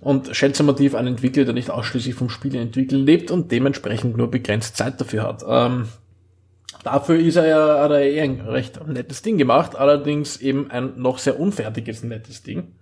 Und 0.00 0.34
schätze 0.36 0.74
tief 0.74 0.96
ein 0.96 1.06
Entwickler, 1.06 1.44
der 1.44 1.54
nicht 1.54 1.70
ausschließlich 1.70 2.16
vom 2.16 2.28
Spielen 2.28 2.60
entwickeln 2.60 3.06
lebt 3.06 3.30
und 3.30 3.52
dementsprechend 3.52 4.16
nur 4.16 4.30
begrenzt 4.30 4.76
Zeit 4.76 5.00
dafür 5.00 5.22
hat. 5.22 5.44
Ähm, 5.48 5.88
dafür 6.82 7.16
ist 7.16 7.36
er 7.36 7.46
ja, 7.46 7.82
hat 7.82 7.92
er 7.92 8.00
eher 8.00 8.24
ein 8.24 8.40
recht 8.40 8.84
nettes 8.86 9.22
Ding 9.22 9.38
gemacht, 9.38 9.76
allerdings 9.76 10.38
eben 10.38 10.70
ein 10.72 10.94
noch 10.96 11.18
sehr 11.18 11.38
unfertiges 11.38 12.02
nettes 12.02 12.42
Ding, 12.42 12.74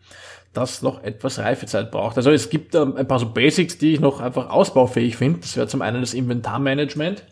das 0.54 0.80
noch 0.80 1.04
etwas 1.04 1.38
Reifezeit 1.38 1.90
braucht. 1.90 2.16
Also 2.16 2.30
es 2.30 2.48
gibt 2.48 2.74
ähm, 2.74 2.96
ein 2.96 3.06
paar 3.06 3.18
so 3.18 3.26
Basics, 3.26 3.76
die 3.76 3.92
ich 3.92 4.00
noch 4.00 4.20
einfach 4.20 4.48
ausbaufähig 4.48 5.16
finde. 5.16 5.40
Das 5.40 5.56
wäre 5.56 5.68
zum 5.68 5.82
einen 5.82 6.00
das 6.00 6.14
Inventarmanagement. 6.14 7.22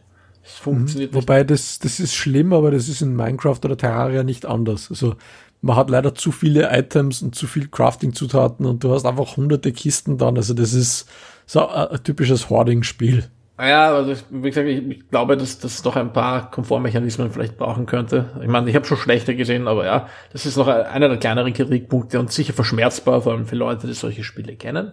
Das 0.43 0.53
funktioniert 0.53 1.13
mhm. 1.13 1.17
Wobei 1.17 1.45
das, 1.45 1.79
das 1.79 2.01
ist 2.01 2.15
schlimm, 2.15 2.53
aber 2.53 2.71
das 2.71 2.89
ist 2.89 3.03
in 3.03 3.15
Minecraft 3.15 3.59
oder 3.65 3.77
Terraria 3.77 4.23
nicht 4.23 4.47
anders. 4.47 4.89
Also 4.91 5.17
man 5.63 5.77
hat 5.77 5.91
leider 5.91 6.15
zu 6.15 6.33
viele 6.33 6.71
Items 6.77 7.23
und 7.23 7.35
zu 7.35 7.47
viel 7.47 7.69
Crafting-Zutaten 7.69 8.65
und 8.65 8.83
du 8.83 8.93
hast 8.93 9.05
einfach 9.05 9.37
hunderte 9.37 9.73
Kisten 9.73 10.17
dann. 10.19 10.37
Also 10.37 10.55
das 10.55 10.73
ist 10.73 11.09
so 11.47 11.69
ein, 11.69 11.89
ein 11.89 12.03
typisches 12.03 12.49
Hoarding-Spiel. 12.49 13.29
Ja, 13.59 13.95
also 13.95 14.15
wie 14.31 14.49
gesagt, 14.49 14.67
ich, 14.69 14.89
ich 14.89 15.11
glaube, 15.11 15.37
dass 15.37 15.59
das 15.59 15.83
doch 15.83 15.95
ein 15.97 16.15
paar 16.15 16.51
Komfortmechanismen 16.51 17.31
vielleicht 17.31 17.59
brauchen 17.59 17.85
könnte. 17.85 18.31
Ich 18.41 18.49
meine, 18.49 18.71
ich 18.71 18.75
habe 18.75 18.87
schon 18.87 18.97
schlechter 18.97 19.35
gesehen, 19.35 19.69
aber 19.69 19.85
ja, 19.85 20.09
das 20.33 20.47
ist 20.47 20.57
noch 20.57 20.67
einer 20.67 21.09
der 21.09 21.19
kleineren 21.19 21.53
Kritikpunkte 21.53 22.19
und 22.19 22.33
sicher 22.33 22.55
verschmerzbar, 22.55 23.21
vor 23.21 23.33
allem 23.33 23.45
für 23.45 23.57
Leute, 23.57 23.87
die 23.87 23.93
solche 23.93 24.25
Spiele 24.25 24.57
kennen. 24.57 24.93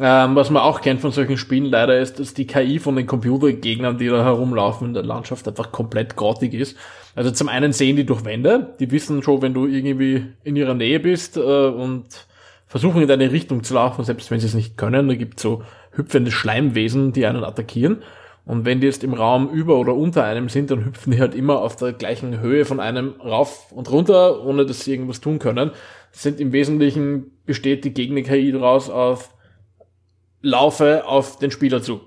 Ähm, 0.00 0.34
was 0.34 0.50
man 0.50 0.62
auch 0.62 0.80
kennt 0.80 1.00
von 1.00 1.12
solchen 1.12 1.36
Spielen 1.36 1.66
leider 1.66 1.98
ist, 1.98 2.18
dass 2.18 2.34
die 2.34 2.46
KI 2.46 2.80
von 2.80 2.96
den 2.96 3.06
Computergegnern, 3.06 3.96
die 3.96 4.08
da 4.08 4.24
herumlaufen 4.24 4.88
in 4.88 4.94
der 4.94 5.04
Landschaft, 5.04 5.46
einfach 5.46 5.70
komplett 5.70 6.16
grottig 6.16 6.52
ist. 6.52 6.76
Also 7.14 7.30
zum 7.30 7.48
einen 7.48 7.72
sehen 7.72 7.96
die 7.96 8.04
durch 8.04 8.24
Wände, 8.24 8.74
die 8.80 8.90
wissen 8.90 9.22
schon, 9.22 9.40
wenn 9.42 9.54
du 9.54 9.66
irgendwie 9.66 10.26
in 10.42 10.56
ihrer 10.56 10.74
Nähe 10.74 10.98
bist 10.98 11.36
äh, 11.36 11.40
und 11.40 12.26
versuchen 12.66 13.02
in 13.02 13.08
deine 13.08 13.30
Richtung 13.30 13.62
zu 13.62 13.74
laufen, 13.74 14.04
selbst 14.04 14.32
wenn 14.32 14.40
sie 14.40 14.46
es 14.46 14.54
nicht 14.54 14.76
können. 14.76 15.06
Da 15.06 15.14
gibt 15.14 15.38
so 15.38 15.62
hüpfende 15.92 16.32
Schleimwesen, 16.32 17.12
die 17.12 17.26
einen 17.26 17.44
attackieren. 17.44 18.02
Und 18.46 18.64
wenn 18.64 18.80
die 18.80 18.88
jetzt 18.88 19.04
im 19.04 19.14
Raum 19.14 19.48
über 19.48 19.78
oder 19.78 19.94
unter 19.94 20.24
einem 20.24 20.48
sind, 20.48 20.72
dann 20.72 20.84
hüpfen 20.84 21.12
die 21.12 21.20
halt 21.20 21.36
immer 21.36 21.60
auf 21.60 21.76
der 21.76 21.92
gleichen 21.92 22.40
Höhe 22.40 22.64
von 22.64 22.80
einem 22.80 23.14
rauf 23.24 23.70
und 23.70 23.90
runter, 23.90 24.44
ohne 24.44 24.66
dass 24.66 24.80
sie 24.80 24.90
irgendwas 24.90 25.20
tun 25.20 25.38
können. 25.38 25.70
Sind 26.10 26.40
im 26.40 26.52
Wesentlichen 26.52 27.30
besteht 27.46 27.84
die 27.84 27.94
Gegner-KI 27.94 28.52
daraus 28.52 28.90
auf 28.90 29.33
laufe 30.44 31.06
auf 31.06 31.38
den 31.38 31.50
Spieler 31.50 31.82
zu. 31.82 32.00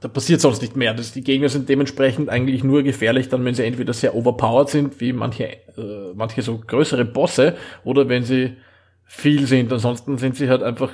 Da 0.00 0.08
passiert 0.08 0.40
sonst 0.40 0.60
nicht 0.60 0.76
mehr. 0.76 0.92
Das, 0.92 1.12
die 1.12 1.22
Gegner 1.22 1.48
sind 1.48 1.68
dementsprechend 1.68 2.28
eigentlich 2.28 2.62
nur 2.62 2.82
gefährlich, 2.82 3.28
dann 3.28 3.44
wenn 3.44 3.54
sie 3.54 3.64
entweder 3.64 3.94
sehr 3.94 4.14
overpowered 4.14 4.68
sind, 4.68 5.00
wie 5.00 5.12
manche, 5.12 5.44
äh, 5.44 6.12
manche 6.14 6.42
so 6.42 6.58
größere 6.58 7.04
Bosse, 7.04 7.56
oder 7.84 8.08
wenn 8.08 8.24
sie 8.24 8.56
viel 9.04 9.46
sind. 9.46 9.72
Ansonsten 9.72 10.18
sind 10.18 10.36
sie 10.36 10.48
halt 10.50 10.62
einfach 10.62 10.90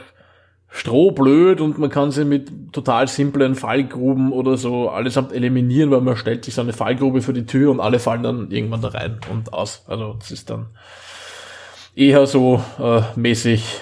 strohblöd 0.68 1.60
und 1.60 1.78
man 1.78 1.90
kann 1.90 2.12
sie 2.12 2.24
mit 2.24 2.72
total 2.72 3.08
simplen 3.08 3.56
Fallgruben 3.56 4.30
oder 4.30 4.56
so 4.56 4.90
allesamt 4.90 5.32
eliminieren, 5.32 5.90
weil 5.90 6.02
man 6.02 6.16
stellt 6.16 6.44
sich 6.44 6.54
so 6.54 6.60
eine 6.60 6.72
Fallgrube 6.72 7.22
für 7.22 7.32
die 7.32 7.46
Tür 7.46 7.72
und 7.72 7.80
alle 7.80 7.98
fallen 7.98 8.22
dann 8.22 8.50
irgendwann 8.52 8.82
da 8.82 8.88
rein 8.88 9.18
und 9.32 9.52
aus. 9.52 9.82
Also 9.88 10.14
das 10.20 10.30
ist 10.30 10.50
dann 10.50 10.66
eher 11.96 12.26
so 12.26 12.62
äh, 12.78 13.00
mäßig 13.16 13.80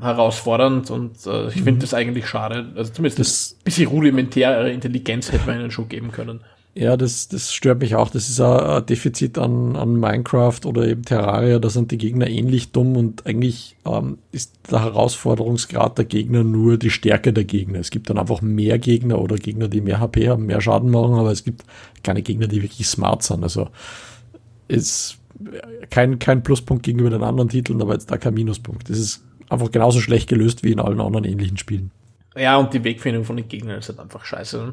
herausfordernd 0.00 0.90
und 0.90 1.26
äh, 1.26 1.48
ich 1.48 1.54
finde 1.54 1.72
mhm. 1.72 1.78
das 1.80 1.94
eigentlich 1.94 2.26
schade. 2.26 2.72
Also 2.76 2.92
zumindest 2.92 3.18
das 3.18 3.56
ein 3.58 3.64
bisschen 3.64 3.86
rudimentäre 3.88 4.70
Intelligenz 4.70 5.32
hätte 5.32 5.46
man 5.46 5.60
ihnen 5.60 5.70
schon 5.70 5.88
geben 5.88 6.10
können. 6.10 6.40
Ja, 6.74 6.96
das, 6.96 7.26
das 7.26 7.52
stört 7.52 7.80
mich 7.80 7.96
auch. 7.96 8.10
Das 8.10 8.28
ist 8.28 8.40
ein 8.40 8.86
Defizit 8.86 9.38
an, 9.38 9.74
an 9.74 9.96
Minecraft 9.96 10.60
oder 10.66 10.86
eben 10.86 11.02
Terraria. 11.02 11.58
Da 11.58 11.68
sind 11.68 11.90
die 11.90 11.98
Gegner 11.98 12.28
ähnlich 12.28 12.70
dumm 12.70 12.96
und 12.96 13.26
eigentlich 13.26 13.76
ähm, 13.84 14.18
ist 14.30 14.52
der 14.70 14.84
Herausforderungsgrad 14.84 15.98
der 15.98 16.04
Gegner 16.04 16.44
nur 16.44 16.78
die 16.78 16.90
Stärke 16.90 17.32
der 17.32 17.44
Gegner. 17.44 17.80
Es 17.80 17.90
gibt 17.90 18.08
dann 18.08 18.18
einfach 18.18 18.40
mehr 18.40 18.78
Gegner 18.78 19.20
oder 19.20 19.36
Gegner, 19.36 19.66
die 19.66 19.80
mehr 19.80 19.98
HP 19.98 20.28
haben, 20.28 20.46
mehr 20.46 20.60
Schaden 20.60 20.90
machen, 20.90 21.14
aber 21.14 21.32
es 21.32 21.44
gibt 21.44 21.64
keine 22.04 22.22
Gegner, 22.22 22.46
die 22.46 22.62
wirklich 22.62 22.86
smart 22.86 23.24
sind. 23.24 23.42
Also 23.42 23.68
ist 24.68 25.18
kein, 25.90 26.20
kein 26.20 26.44
Pluspunkt 26.44 26.84
gegenüber 26.84 27.10
den 27.10 27.24
anderen 27.24 27.48
Titeln, 27.48 27.82
aber 27.82 27.94
jetzt 27.94 28.12
da 28.12 28.16
kein 28.16 28.34
Minuspunkt. 28.34 28.88
Das 28.88 28.98
ist 28.98 29.24
einfach 29.50 29.70
genauso 29.70 30.00
schlecht 30.00 30.28
gelöst 30.28 30.62
wie 30.64 30.72
in 30.72 30.80
allen 30.80 31.00
anderen 31.00 31.24
ähnlichen 31.24 31.58
Spielen. 31.58 31.90
Ja, 32.36 32.56
und 32.56 32.72
die 32.72 32.84
Wegfindung 32.84 33.24
von 33.24 33.36
den 33.36 33.48
Gegnern 33.48 33.78
ist 33.78 33.88
halt 33.88 33.98
einfach 33.98 34.24
scheiße. 34.24 34.72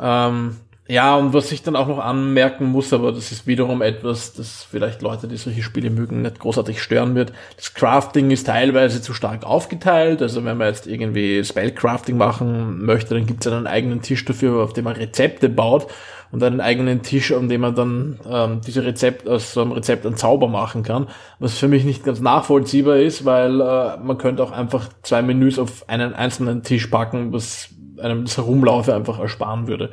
Ähm, 0.00 0.56
ja, 0.90 1.14
und 1.14 1.32
was 1.32 1.52
ich 1.52 1.62
dann 1.62 1.76
auch 1.76 1.86
noch 1.86 1.98
anmerken 1.98 2.64
muss, 2.64 2.92
aber 2.92 3.12
das 3.12 3.30
ist 3.30 3.46
wiederum 3.46 3.80
etwas, 3.80 4.32
das 4.32 4.66
vielleicht 4.68 5.02
Leute, 5.02 5.28
die 5.28 5.36
solche 5.36 5.62
Spiele 5.62 5.88
mögen, 5.88 6.22
nicht 6.22 6.40
großartig 6.40 6.82
stören 6.82 7.14
wird. 7.14 7.32
Das 7.56 7.74
Crafting 7.74 8.32
ist 8.32 8.48
teilweise 8.48 9.00
zu 9.00 9.14
stark 9.14 9.44
aufgeteilt. 9.44 10.20
Also 10.20 10.44
wenn 10.44 10.56
man 10.56 10.66
jetzt 10.66 10.88
irgendwie 10.88 11.44
Spellcrafting 11.44 12.16
machen 12.16 12.84
möchte, 12.84 13.14
dann 13.14 13.26
gibt 13.26 13.46
es 13.46 13.52
einen 13.52 13.68
eigenen 13.68 14.02
Tisch 14.02 14.24
dafür, 14.24 14.64
auf 14.64 14.72
dem 14.72 14.84
man 14.84 14.96
Rezepte 14.96 15.48
baut 15.48 15.86
und 16.32 16.42
einen 16.42 16.60
eigenen 16.60 17.02
Tisch, 17.02 17.32
an 17.32 17.48
dem 17.48 17.62
man 17.62 17.74
dann 17.74 18.20
ähm, 18.28 18.60
diese 18.66 18.84
Rezept 18.84 19.28
aus 19.28 19.52
so 19.52 19.62
einem 19.62 19.72
Rezept 19.72 20.06
ein 20.06 20.16
Zauber 20.16 20.48
machen 20.48 20.82
kann. 20.82 21.08
Was 21.38 21.58
für 21.58 21.68
mich 21.68 21.84
nicht 21.84 22.04
ganz 22.04 22.20
nachvollziehbar 22.20 22.96
ist, 22.96 23.24
weil 23.24 23.60
äh, 23.60 23.96
man 23.98 24.18
könnte 24.18 24.42
auch 24.42 24.52
einfach 24.52 24.88
zwei 25.02 25.22
Menüs 25.22 25.58
auf 25.58 25.88
einen 25.88 26.14
einzelnen 26.14 26.62
Tisch 26.62 26.86
packen, 26.86 27.32
was 27.32 27.70
einem 27.98 28.24
das 28.24 28.36
Herumlaufe 28.36 28.94
einfach 28.94 29.18
ersparen 29.18 29.66
würde. 29.66 29.90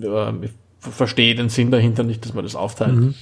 Äh, 0.00 0.32
ich 0.44 0.50
verstehe 0.78 1.34
den 1.34 1.48
Sinn 1.48 1.70
dahinter 1.70 2.02
nicht, 2.02 2.24
dass 2.24 2.34
man 2.34 2.44
das 2.44 2.56
aufteilt. 2.56 2.94
Mhm. 2.94 3.14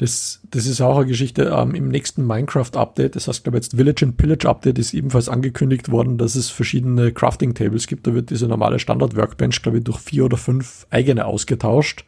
Das, 0.00 0.40
das 0.50 0.64
ist 0.64 0.80
auch 0.80 0.96
eine 0.96 1.04
Geschichte 1.04 1.54
ähm, 1.54 1.74
im 1.74 1.88
nächsten 1.88 2.26
Minecraft-Update. 2.26 3.16
Das 3.16 3.28
heißt, 3.28 3.44
glaube 3.44 3.58
ich, 3.58 3.64
jetzt 3.64 3.76
Village 3.76 4.06
and 4.06 4.16
Pillage 4.16 4.48
Update 4.48 4.78
ist 4.78 4.94
ebenfalls 4.94 5.28
angekündigt 5.28 5.90
worden, 5.90 6.16
dass 6.16 6.36
es 6.36 6.48
verschiedene 6.48 7.12
Crafting-Tables 7.12 7.86
gibt. 7.86 8.06
Da 8.06 8.14
wird 8.14 8.30
diese 8.30 8.48
normale 8.48 8.78
Standard-Workbench, 8.78 9.60
glaube 9.60 9.76
ich, 9.76 9.84
durch 9.84 9.98
vier 9.98 10.24
oder 10.24 10.38
fünf 10.38 10.86
eigene 10.88 11.26
ausgetauscht. 11.26 12.06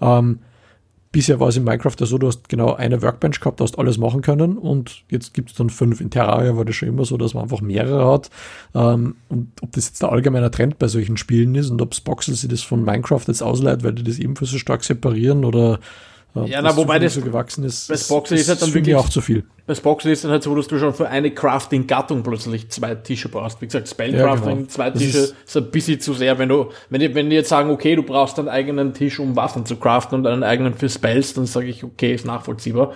Ähm, 0.00 0.38
bisher 1.12 1.38
war 1.38 1.48
es 1.48 1.58
in 1.58 1.64
Minecraft 1.64 1.96
ja 2.00 2.06
so, 2.06 2.16
du 2.16 2.28
hast 2.28 2.48
genau 2.48 2.72
eine 2.76 3.02
Workbench 3.02 3.40
gehabt, 3.40 3.60
du 3.60 3.64
hast 3.64 3.78
alles 3.78 3.98
machen 3.98 4.22
können 4.22 4.56
und 4.56 5.04
jetzt 5.10 5.34
gibt 5.34 5.50
es 5.50 5.56
dann 5.56 5.68
fünf. 5.68 6.00
In 6.00 6.08
Terraria 6.08 6.56
war 6.56 6.64
das 6.64 6.76
schon 6.76 6.88
immer 6.88 7.04
so, 7.04 7.18
dass 7.18 7.34
man 7.34 7.42
einfach 7.42 7.60
mehrere 7.60 8.10
hat. 8.10 8.30
Ähm, 8.74 9.16
und 9.28 9.48
ob 9.60 9.70
das 9.72 9.88
jetzt 9.88 10.00
der 10.00 10.10
allgemeine 10.10 10.50
Trend 10.50 10.78
bei 10.78 10.88
solchen 10.88 11.18
Spielen 11.18 11.54
ist 11.56 11.68
und 11.68 11.82
ob 11.82 11.94
Spoxel 11.94 12.34
sich 12.36 12.48
das 12.48 12.62
von 12.62 12.82
Minecraft 12.82 13.24
jetzt 13.26 13.42
ausleiht, 13.42 13.84
weil 13.84 13.92
die 13.92 14.02
das 14.02 14.18
ebenfalls 14.18 14.50
so 14.50 14.56
stark 14.56 14.82
separieren 14.82 15.44
oder 15.44 15.78
ja, 16.34 16.60
na, 16.60 16.76
wobei 16.76 16.98
das 16.98 17.14
so 17.14 17.20
gewachsen 17.20 17.62
ist. 17.64 17.88
Bei 17.88 17.96
Spoxy 17.96 18.34
ist 18.34 18.48
halt 18.48 18.60
dann 18.60 18.74
wirklich 18.74 18.96
auch 18.96 19.08
zu 19.08 19.20
viel. 19.20 19.44
Bei 19.66 19.74
Spoxy 19.74 20.10
ist 20.10 20.24
dann 20.24 20.32
halt 20.32 20.42
so, 20.42 20.54
dass 20.56 20.66
du 20.66 20.78
schon 20.78 20.92
für 20.92 21.08
eine 21.08 21.30
Crafting-Gattung 21.30 22.24
plötzlich 22.24 22.70
zwei 22.70 22.96
Tische 22.96 23.28
brauchst. 23.28 23.60
Wie 23.62 23.66
gesagt, 23.66 23.88
Spellcrafting, 23.88 24.48
ja, 24.48 24.54
genau. 24.56 24.66
zwei 24.66 24.90
Tische 24.90 25.18
ist, 25.18 25.36
ist, 25.46 25.56
ein 25.56 25.70
bisschen 25.70 26.00
zu 26.00 26.12
sehr, 26.12 26.36
wenn 26.38 26.48
du, 26.48 26.70
wenn 26.90 27.00
die, 27.00 27.14
wenn 27.14 27.30
die 27.30 27.36
jetzt 27.36 27.50
sagen, 27.50 27.70
okay, 27.70 27.94
du 27.94 28.02
brauchst 28.02 28.38
einen 28.40 28.48
eigenen 28.48 28.94
Tisch, 28.94 29.20
um 29.20 29.36
Waffen 29.36 29.64
zu 29.64 29.76
craften 29.76 30.18
und 30.18 30.26
einen 30.26 30.42
eigenen 30.42 30.74
für 30.74 30.88
Spells, 30.88 31.34
dann 31.34 31.46
sage 31.46 31.66
ich, 31.66 31.84
okay, 31.84 32.14
ist 32.14 32.26
nachvollziehbar. 32.26 32.92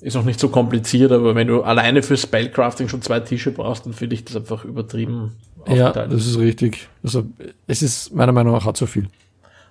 Ist 0.00 0.14
noch 0.14 0.24
nicht 0.24 0.40
so 0.40 0.48
kompliziert, 0.48 1.12
aber 1.12 1.34
wenn 1.34 1.48
du 1.48 1.62
alleine 1.62 2.02
für 2.02 2.16
Spellcrafting 2.16 2.88
schon 2.88 3.02
zwei 3.02 3.20
Tische 3.20 3.50
brauchst, 3.50 3.84
dann 3.84 3.92
finde 3.92 4.14
ich 4.14 4.24
das 4.24 4.36
einfach 4.36 4.64
übertrieben. 4.64 5.32
Ja, 5.68 5.90
das 5.90 6.26
ist 6.26 6.38
richtig. 6.38 6.88
Also, 7.02 7.24
es 7.66 7.82
ist 7.82 8.14
meiner 8.14 8.32
Meinung 8.32 8.54
nach 8.54 8.64
auch 8.64 8.72
zu 8.72 8.86
viel. 8.86 9.08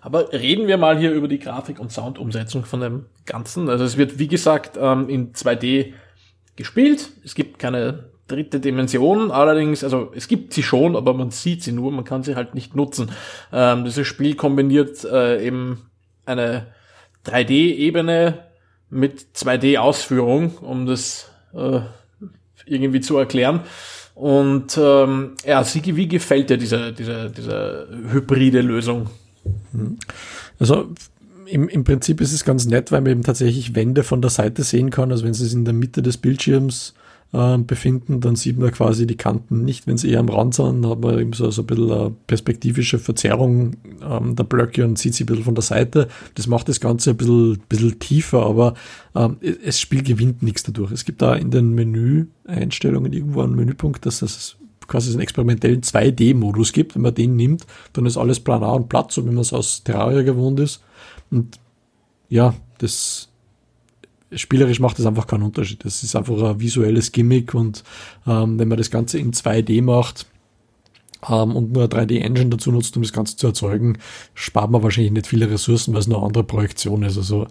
Aber 0.07 0.31
reden 0.31 0.67
wir 0.67 0.77
mal 0.77 0.97
hier 0.97 1.11
über 1.11 1.27
die 1.27 1.37
Grafik- 1.37 1.81
und 1.81 1.91
Soundumsetzung 1.91 2.63
von 2.63 2.79
dem 2.79 3.05
Ganzen. 3.25 3.67
Also 3.67 3.83
es 3.83 3.97
wird, 3.97 4.19
wie 4.19 4.29
gesagt, 4.29 4.79
ähm, 4.79 5.09
in 5.09 5.33
2D 5.33 5.91
gespielt. 6.55 7.09
Es 7.25 7.35
gibt 7.35 7.59
keine 7.59 8.05
dritte 8.25 8.61
Dimension, 8.61 9.31
allerdings, 9.31 9.83
also 9.83 10.13
es 10.15 10.29
gibt 10.29 10.53
sie 10.53 10.63
schon, 10.63 10.95
aber 10.95 11.13
man 11.13 11.31
sieht 11.31 11.61
sie 11.61 11.73
nur, 11.73 11.91
man 11.91 12.05
kann 12.05 12.23
sie 12.23 12.37
halt 12.37 12.55
nicht 12.55 12.73
nutzen. 12.73 13.11
Ähm, 13.51 13.83
dieses 13.83 14.07
Spiel 14.07 14.35
kombiniert 14.35 15.03
äh, 15.03 15.45
eben 15.45 15.89
eine 16.25 16.67
3D-Ebene 17.25 18.45
mit 18.89 19.35
2D-Ausführung, 19.35 20.55
um 20.59 20.85
das 20.85 21.29
äh, 21.53 21.81
irgendwie 22.65 23.01
zu 23.01 23.17
erklären. 23.17 23.63
Und 24.15 24.77
ähm, 24.81 25.35
ja, 25.45 25.65
wie 25.65 26.07
gefällt 26.07 26.49
dir 26.49 26.57
diese, 26.57 26.93
diese, 26.93 27.29
diese 27.29 27.89
hybride 28.09 28.61
Lösung? 28.61 29.09
Also 30.59 30.89
im, 31.45 31.69
im 31.69 31.83
Prinzip 31.83 32.21
ist 32.21 32.33
es 32.33 32.43
ganz 32.43 32.65
nett, 32.65 32.91
weil 32.91 33.01
man 33.01 33.11
eben 33.11 33.23
tatsächlich 33.23 33.75
Wände 33.75 34.03
von 34.03 34.21
der 34.21 34.31
Seite 34.31 34.63
sehen 34.63 34.89
kann. 34.89 35.11
Also 35.11 35.25
wenn 35.25 35.33
sie 35.33 35.45
sich 35.45 35.53
in 35.53 35.65
der 35.65 35.73
Mitte 35.73 36.01
des 36.01 36.17
Bildschirms 36.17 36.93
äh, 37.33 37.57
befinden, 37.57 38.21
dann 38.21 38.35
sieht 38.35 38.57
man 38.57 38.71
quasi 38.71 39.07
die 39.07 39.17
Kanten 39.17 39.65
nicht. 39.65 39.87
Wenn 39.87 39.97
sie 39.97 40.11
eher 40.11 40.19
am 40.19 40.29
Rand 40.29 40.55
sind, 40.55 40.85
hat 40.85 40.99
man 40.99 41.19
eben 41.19 41.33
so, 41.33 41.49
so 41.51 41.63
ein 41.63 41.65
bisschen 41.65 41.91
eine 41.91 42.11
perspektivische 42.27 42.99
Verzerrung 42.99 43.75
ähm, 44.01 44.35
der 44.35 44.43
Blöcke 44.43 44.83
und 44.85 44.97
sieht 44.97 45.13
sie 45.13 45.23
ein 45.23 45.27
bisschen 45.27 45.43
von 45.43 45.55
der 45.55 45.63
Seite. 45.63 46.07
Das 46.35 46.47
macht 46.47 46.69
das 46.69 46.79
Ganze 46.79 47.11
ein 47.11 47.17
bisschen, 47.17 47.59
bisschen 47.69 47.99
tiefer, 47.99 48.45
aber 48.45 48.75
ähm, 49.15 49.37
das 49.65 49.79
Spiel 49.79 50.03
gewinnt 50.03 50.43
nichts 50.43 50.63
dadurch. 50.63 50.91
Es 50.91 51.05
gibt 51.05 51.21
da 51.21 51.33
in 51.35 51.51
den 51.51 51.73
Menü-Einstellungen 51.75 53.13
irgendwo 53.13 53.41
einen 53.41 53.55
Menüpunkt, 53.55 54.05
dass 54.05 54.19
das 54.19 54.57
quasi 54.87 55.11
einen 55.11 55.21
experimentellen 55.21 55.81
2D-Modus 55.81 56.73
gibt. 56.73 56.95
Wenn 56.95 57.01
man 57.01 57.15
den 57.15 57.35
nimmt, 57.35 57.65
dann 57.93 58.05
ist 58.05 58.17
alles 58.17 58.39
planar 58.39 58.75
und 58.75 58.89
platt, 58.89 59.11
so 59.11 59.23
wie 59.25 59.29
man 59.29 59.39
es 59.39 59.53
aus 59.53 59.83
Terraria 59.83 60.21
gewohnt 60.21 60.59
ist. 60.59 60.81
Und 61.29 61.59
ja, 62.29 62.53
das 62.77 63.29
spielerisch 64.33 64.79
macht 64.79 64.99
das 64.99 65.05
einfach 65.05 65.27
keinen 65.27 65.43
Unterschied. 65.43 65.85
Das 65.85 66.03
ist 66.03 66.15
einfach 66.15 66.41
ein 66.41 66.59
visuelles 66.59 67.11
Gimmick 67.11 67.53
und 67.53 67.83
ähm, 68.25 68.59
wenn 68.59 68.67
man 68.67 68.77
das 68.77 68.91
Ganze 68.91 69.19
in 69.19 69.31
2D 69.31 69.81
macht 69.81 70.25
ähm, 71.27 71.55
und 71.55 71.71
nur 71.71 71.83
eine 71.83 72.05
3D-Engine 72.05 72.49
dazu 72.49 72.71
nutzt, 72.71 72.95
um 72.97 73.03
das 73.03 73.13
Ganze 73.13 73.37
zu 73.37 73.47
erzeugen, 73.47 73.97
spart 74.33 74.71
man 74.71 74.83
wahrscheinlich 74.83 75.13
nicht 75.13 75.27
viele 75.27 75.49
Ressourcen, 75.49 75.93
weil 75.93 76.01
es 76.01 76.07
eine 76.07 76.17
andere 76.17 76.43
Projektion 76.43 77.03
ist. 77.03 77.17
Also 77.17 77.47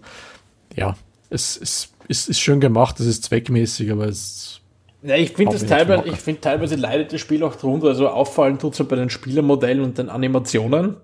ja, 0.75 0.95
es, 1.29 1.57
es, 1.57 1.89
es 2.07 2.29
ist 2.29 2.39
schön 2.39 2.59
gemacht, 2.59 2.99
es 2.99 3.07
ist 3.07 3.23
zweckmäßig, 3.23 3.91
aber 3.91 4.07
es 4.07 4.61
ja, 5.03 5.15
ich 5.15 5.33
finde 5.33 5.53
das 5.53 5.65
teilweise, 5.65 6.07
ich 6.07 6.15
finde 6.15 6.41
teilweise 6.41 6.75
leidet 6.75 7.13
das 7.13 7.21
Spiel 7.21 7.43
auch 7.43 7.55
drunter. 7.55 7.87
Also 7.87 8.09
auffallen 8.09 8.57
tut 8.57 8.79
es 8.79 8.87
bei 8.87 8.95
den 8.95 9.09
Spielermodellen 9.09 9.83
und 9.83 9.97
den 9.97 10.09
Animationen. 10.09 10.97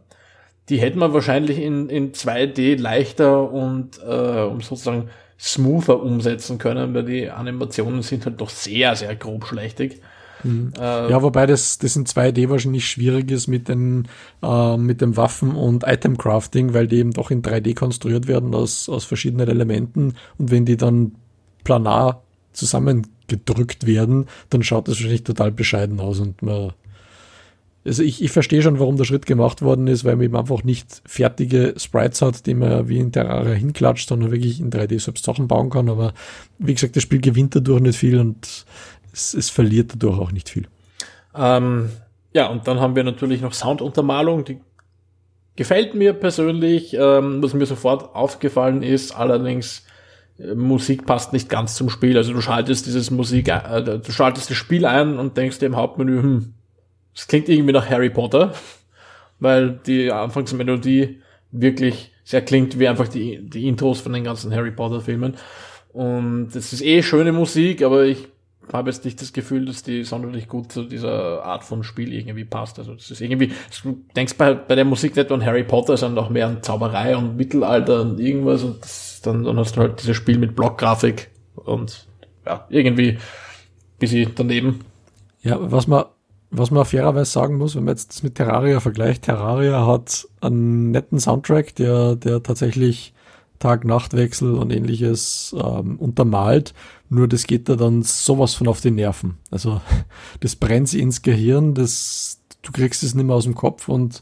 Die 0.70 0.78
hätte 0.78 0.98
man 0.98 1.14
wahrscheinlich 1.14 1.60
in, 1.60 1.90
in 1.90 2.14
2D 2.14 2.80
leichter 2.80 3.52
und 3.52 4.00
äh, 4.08 4.42
um 4.42 4.62
sozusagen 4.62 5.10
smoother 5.40 6.02
umsetzen 6.02 6.58
können, 6.58 6.94
weil 6.94 7.04
die 7.04 7.30
Animationen 7.30 8.02
sind 8.02 8.26
halt 8.26 8.40
doch 8.40 8.50
sehr, 8.50 8.96
sehr 8.96 9.16
grob 9.16 9.46
schlechtig. 9.46 10.02
Mhm. 10.44 10.74
Äh, 10.78 11.10
ja, 11.10 11.22
wobei 11.22 11.46
das, 11.46 11.78
das 11.78 11.96
in 11.96 12.06
2D 12.06 12.50
wahrscheinlich 12.50 12.88
schwierig 12.88 13.30
ist 13.30 13.48
mit 13.48 13.68
den, 13.68 14.08
äh, 14.42 14.78
mit 14.78 15.02
dem 15.02 15.18
Waffen- 15.18 15.56
und 15.56 15.84
Item-Crafting, 15.86 16.74
weil 16.74 16.88
die 16.88 16.98
eben 16.98 17.12
doch 17.12 17.30
in 17.30 17.42
3D 17.42 17.76
konstruiert 17.76 18.28
werden 18.28 18.56
aus, 18.56 18.90
aus 18.90 19.06
verschiedenen 19.06 19.50
Elementen 19.50 20.16
und 20.38 20.52
wenn 20.52 20.66
die 20.66 20.78
dann 20.78 21.16
planar 21.64 22.24
zusammengedrückt 23.28 23.86
werden, 23.86 24.28
dann 24.50 24.64
schaut 24.64 24.88
das 24.88 24.96
wahrscheinlich 24.96 25.24
total 25.24 25.52
bescheiden 25.52 26.00
aus 26.00 26.20
und 26.20 26.42
man 26.42 26.74
also 27.86 28.02
ich, 28.02 28.24
ich 28.24 28.32
verstehe 28.32 28.62
schon, 28.62 28.80
warum 28.80 28.96
der 28.96 29.04
Schritt 29.04 29.26
gemacht 29.26 29.62
worden 29.62 29.88
ist, 29.88 30.06
weil 30.06 30.16
man 30.16 30.24
eben 30.24 30.38
einfach 30.38 30.64
nicht 30.64 31.02
fertige 31.06 31.74
Sprites 31.76 32.22
hat, 32.22 32.46
die 32.46 32.54
man 32.54 32.88
wie 32.88 32.98
in 32.98 33.12
Terraria 33.12 33.52
hinklatscht, 33.52 34.08
sondern 34.08 34.32
wirklich 34.32 34.62
in 34.62 34.72
3D 34.72 35.02
selbst 35.02 35.26
Sachen 35.26 35.50
bauen 35.50 35.70
kann. 35.70 35.90
Aber 35.90 36.14
wie 36.60 36.74
gesagt, 36.74 36.96
das 36.96 37.04
Spiel 37.04 37.20
gewinnt 37.20 37.58
dadurch 37.58 37.82
nicht 37.82 37.98
viel 37.98 38.22
und 38.22 38.66
es, 39.12 39.34
es 39.34 39.50
verliert 39.50 39.92
dadurch 39.96 40.18
auch 40.18 40.32
nicht 40.32 40.48
viel. 40.48 40.70
Ähm, 41.36 41.90
ja, 42.34 42.48
und 42.48 42.70
dann 42.70 42.80
haben 42.80 42.96
wir 42.96 43.04
natürlich 43.04 43.42
noch 43.42 43.52
Sounduntermalung, 43.52 44.46
die 44.46 44.62
gefällt 45.58 45.94
mir 45.94 46.14
persönlich. 46.14 46.94
Ähm, 46.94 47.44
was 47.44 47.54
mir 47.54 47.66
sofort 47.66 48.16
aufgefallen 48.16 48.82
ist, 48.82 49.14
allerdings 49.14 49.84
Musik 50.38 51.06
passt 51.06 51.32
nicht 51.34 51.50
ganz 51.50 51.76
zum 51.76 51.90
Spiel. 51.90 52.18
Also 52.18 52.34
du 52.34 52.42
schaltest 52.42 52.86
dieses 52.86 53.12
Musik, 53.12 53.50
äh, 53.50 54.00
du 54.00 54.12
schaltest 54.12 54.50
das 54.50 54.58
Spiel 54.58 54.86
ein 54.86 55.18
und 55.18 55.38
denkst 55.38 55.60
dir 55.60 55.68
im 55.68 55.76
Hauptmenü, 55.76 56.22
hm, 56.22 56.54
das 57.14 57.28
klingt 57.28 57.50
irgendwie 57.50 57.74
nach 57.74 57.90
Harry 57.90 58.10
Potter, 58.10 58.54
weil 59.40 59.80
die 59.86 60.12
Anfangsmelodie 60.12 61.22
wirklich 61.52 62.12
sehr 62.24 62.42
klingt 62.42 62.80
wie 62.80 62.88
einfach 62.88 63.08
die, 63.08 63.48
die 63.48 63.68
Intros 63.68 64.02
von 64.02 64.14
den 64.14 64.24
ganzen 64.24 64.54
Harry 64.54 64.72
Potter 64.72 65.02
Filmen. 65.02 65.36
Und 65.92 66.50
das 66.54 66.74
ist 66.74 66.82
eh 66.82 67.04
schöne 67.04 67.32
Musik, 67.32 67.84
aber 67.84 68.06
ich 68.06 68.28
habe 68.72 68.90
jetzt 68.90 69.04
nicht 69.04 69.22
das 69.22 69.34
Gefühl, 69.34 69.66
dass 69.66 69.84
die 69.84 70.04
sonderlich 70.04 70.48
gut 70.48 70.72
zu 70.72 70.84
dieser 70.84 71.44
Art 71.44 71.64
von 71.64 71.84
Spiel 71.84 72.14
irgendwie 72.14 72.46
passt. 72.46 72.80
Also 72.80 72.94
das 72.94 73.12
ist 73.12 73.22
irgendwie, 73.22 73.52
du 73.84 74.02
denkst 74.16 74.36
bei, 74.38 74.54
bei 74.54 74.76
der 74.76 74.86
Musik 74.86 75.16
nicht 75.16 75.32
an 75.32 75.46
Harry 75.46 75.64
Potter, 75.64 75.98
sondern 75.98 76.24
auch 76.24 76.30
mehr 76.30 76.48
an 76.48 76.64
Zauberei 76.64 77.16
und 77.18 77.36
Mittelalter 77.36 78.02
und 78.02 78.20
irgendwas 78.20 78.64
und 78.64 78.82
das, 78.82 79.13
dann, 79.26 79.44
dann 79.44 79.58
hast 79.58 79.76
du 79.76 79.82
halt 79.82 80.02
dieses 80.02 80.16
Spiel 80.16 80.38
mit 80.38 80.56
Blockgrafik 80.56 81.30
und 81.56 82.08
ja, 82.46 82.66
irgendwie 82.70 83.18
bisschen 84.00 84.32
daneben. 84.36 84.82
Ja, 85.42 85.58
was 85.60 85.88
man 85.88 86.06
was 86.56 86.70
man 86.70 86.86
fairerweise 86.86 87.32
sagen 87.32 87.58
muss, 87.58 87.76
wenn 87.76 87.84
man 87.84 87.96
jetzt 87.96 88.12
das 88.12 88.22
mit 88.22 88.36
Terraria 88.36 88.80
vergleicht, 88.80 89.24
Terraria 89.24 89.88
hat 89.88 90.28
einen 90.40 90.92
netten 90.92 91.20
Soundtrack, 91.20 91.74
der, 91.76 92.16
der 92.16 92.44
tatsächlich 92.44 93.14
Tag-Nacht-Wechsel 93.58 94.54
und 94.54 94.72
ähnliches 94.72 95.56
ähm, 95.60 95.98
untermalt. 95.98 96.76
Nur 97.10 97.28
das 97.28 97.48
geht 97.48 97.70
da 97.70 97.76
dann 97.76 98.04
sowas 98.04 98.54
von 98.54 98.68
auf 98.68 98.82
die 98.82 98.92
Nerven. 98.92 99.38
Also 99.50 99.82
das 100.42 100.56
brennt 100.56 100.90
sie 100.90 101.02
ins 101.02 101.24
Gehirn, 101.24 101.74
das, 101.74 102.40
du 102.62 102.72
kriegst 102.72 103.02
es 103.02 103.16
nicht 103.16 103.26
mehr 103.26 103.36
aus 103.36 103.46
dem 103.46 103.56
Kopf 103.56 103.90
und 103.90 104.22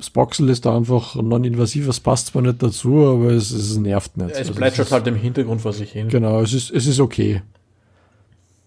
das 0.00 0.08
Boxel 0.08 0.48
ist 0.48 0.64
da 0.64 0.74
einfach 0.74 1.14
non-invasiv, 1.14 1.86
es 1.86 2.00
passt 2.00 2.28
zwar 2.28 2.40
nicht 2.40 2.62
dazu, 2.62 3.06
aber 3.06 3.32
es, 3.32 3.50
es 3.50 3.76
nervt 3.76 4.16
nicht. 4.16 4.30
Es 4.30 4.58
also 4.58 4.90
halt 4.90 5.06
im 5.06 5.14
Hintergrund 5.14 5.60
vor 5.60 5.74
sich 5.74 5.92
hin. 5.92 6.08
Genau, 6.08 6.40
es 6.40 6.54
ist, 6.54 6.70
es 6.70 6.86
ist 6.86 7.00
okay. 7.00 7.42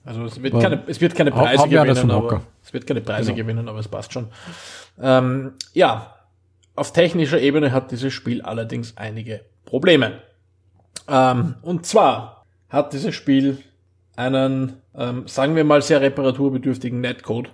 Also 0.06 0.26
es 0.26 0.42
wird, 0.42 0.54
keine, 0.60 0.84
es 0.86 1.02
wird 1.02 1.16
keine 1.16 1.32
Preise 1.32 1.68
gewinnen, 1.68 2.12
aber 2.12 2.42
es 2.64 2.72
wird 2.72 2.86
keine 2.86 3.02
Preise 3.02 3.34
genau. 3.34 3.44
gewinnen, 3.44 3.68
aber 3.68 3.80
es 3.80 3.88
passt 3.88 4.14
schon. 4.14 4.28
Ähm, 5.02 5.54
ja, 5.74 6.14
auf 6.76 6.94
technischer 6.94 7.40
Ebene 7.40 7.72
hat 7.72 7.92
dieses 7.92 8.14
Spiel 8.14 8.42
allerdings 8.44 8.96
einige 8.96 9.42
Probleme. 9.66 10.20
Ähm, 11.08 11.56
und 11.64 11.88
zwar 11.88 12.46
hat 12.70 12.94
dieses 12.94 13.16
Spiel 13.16 13.58
einen, 14.16 14.74
ähm, 14.96 15.28
sagen 15.28 15.56
wir 15.56 15.64
mal, 15.64 15.82
sehr 15.82 16.02
reparaturbedürftigen 16.02 17.02
Netcode, 17.02 17.50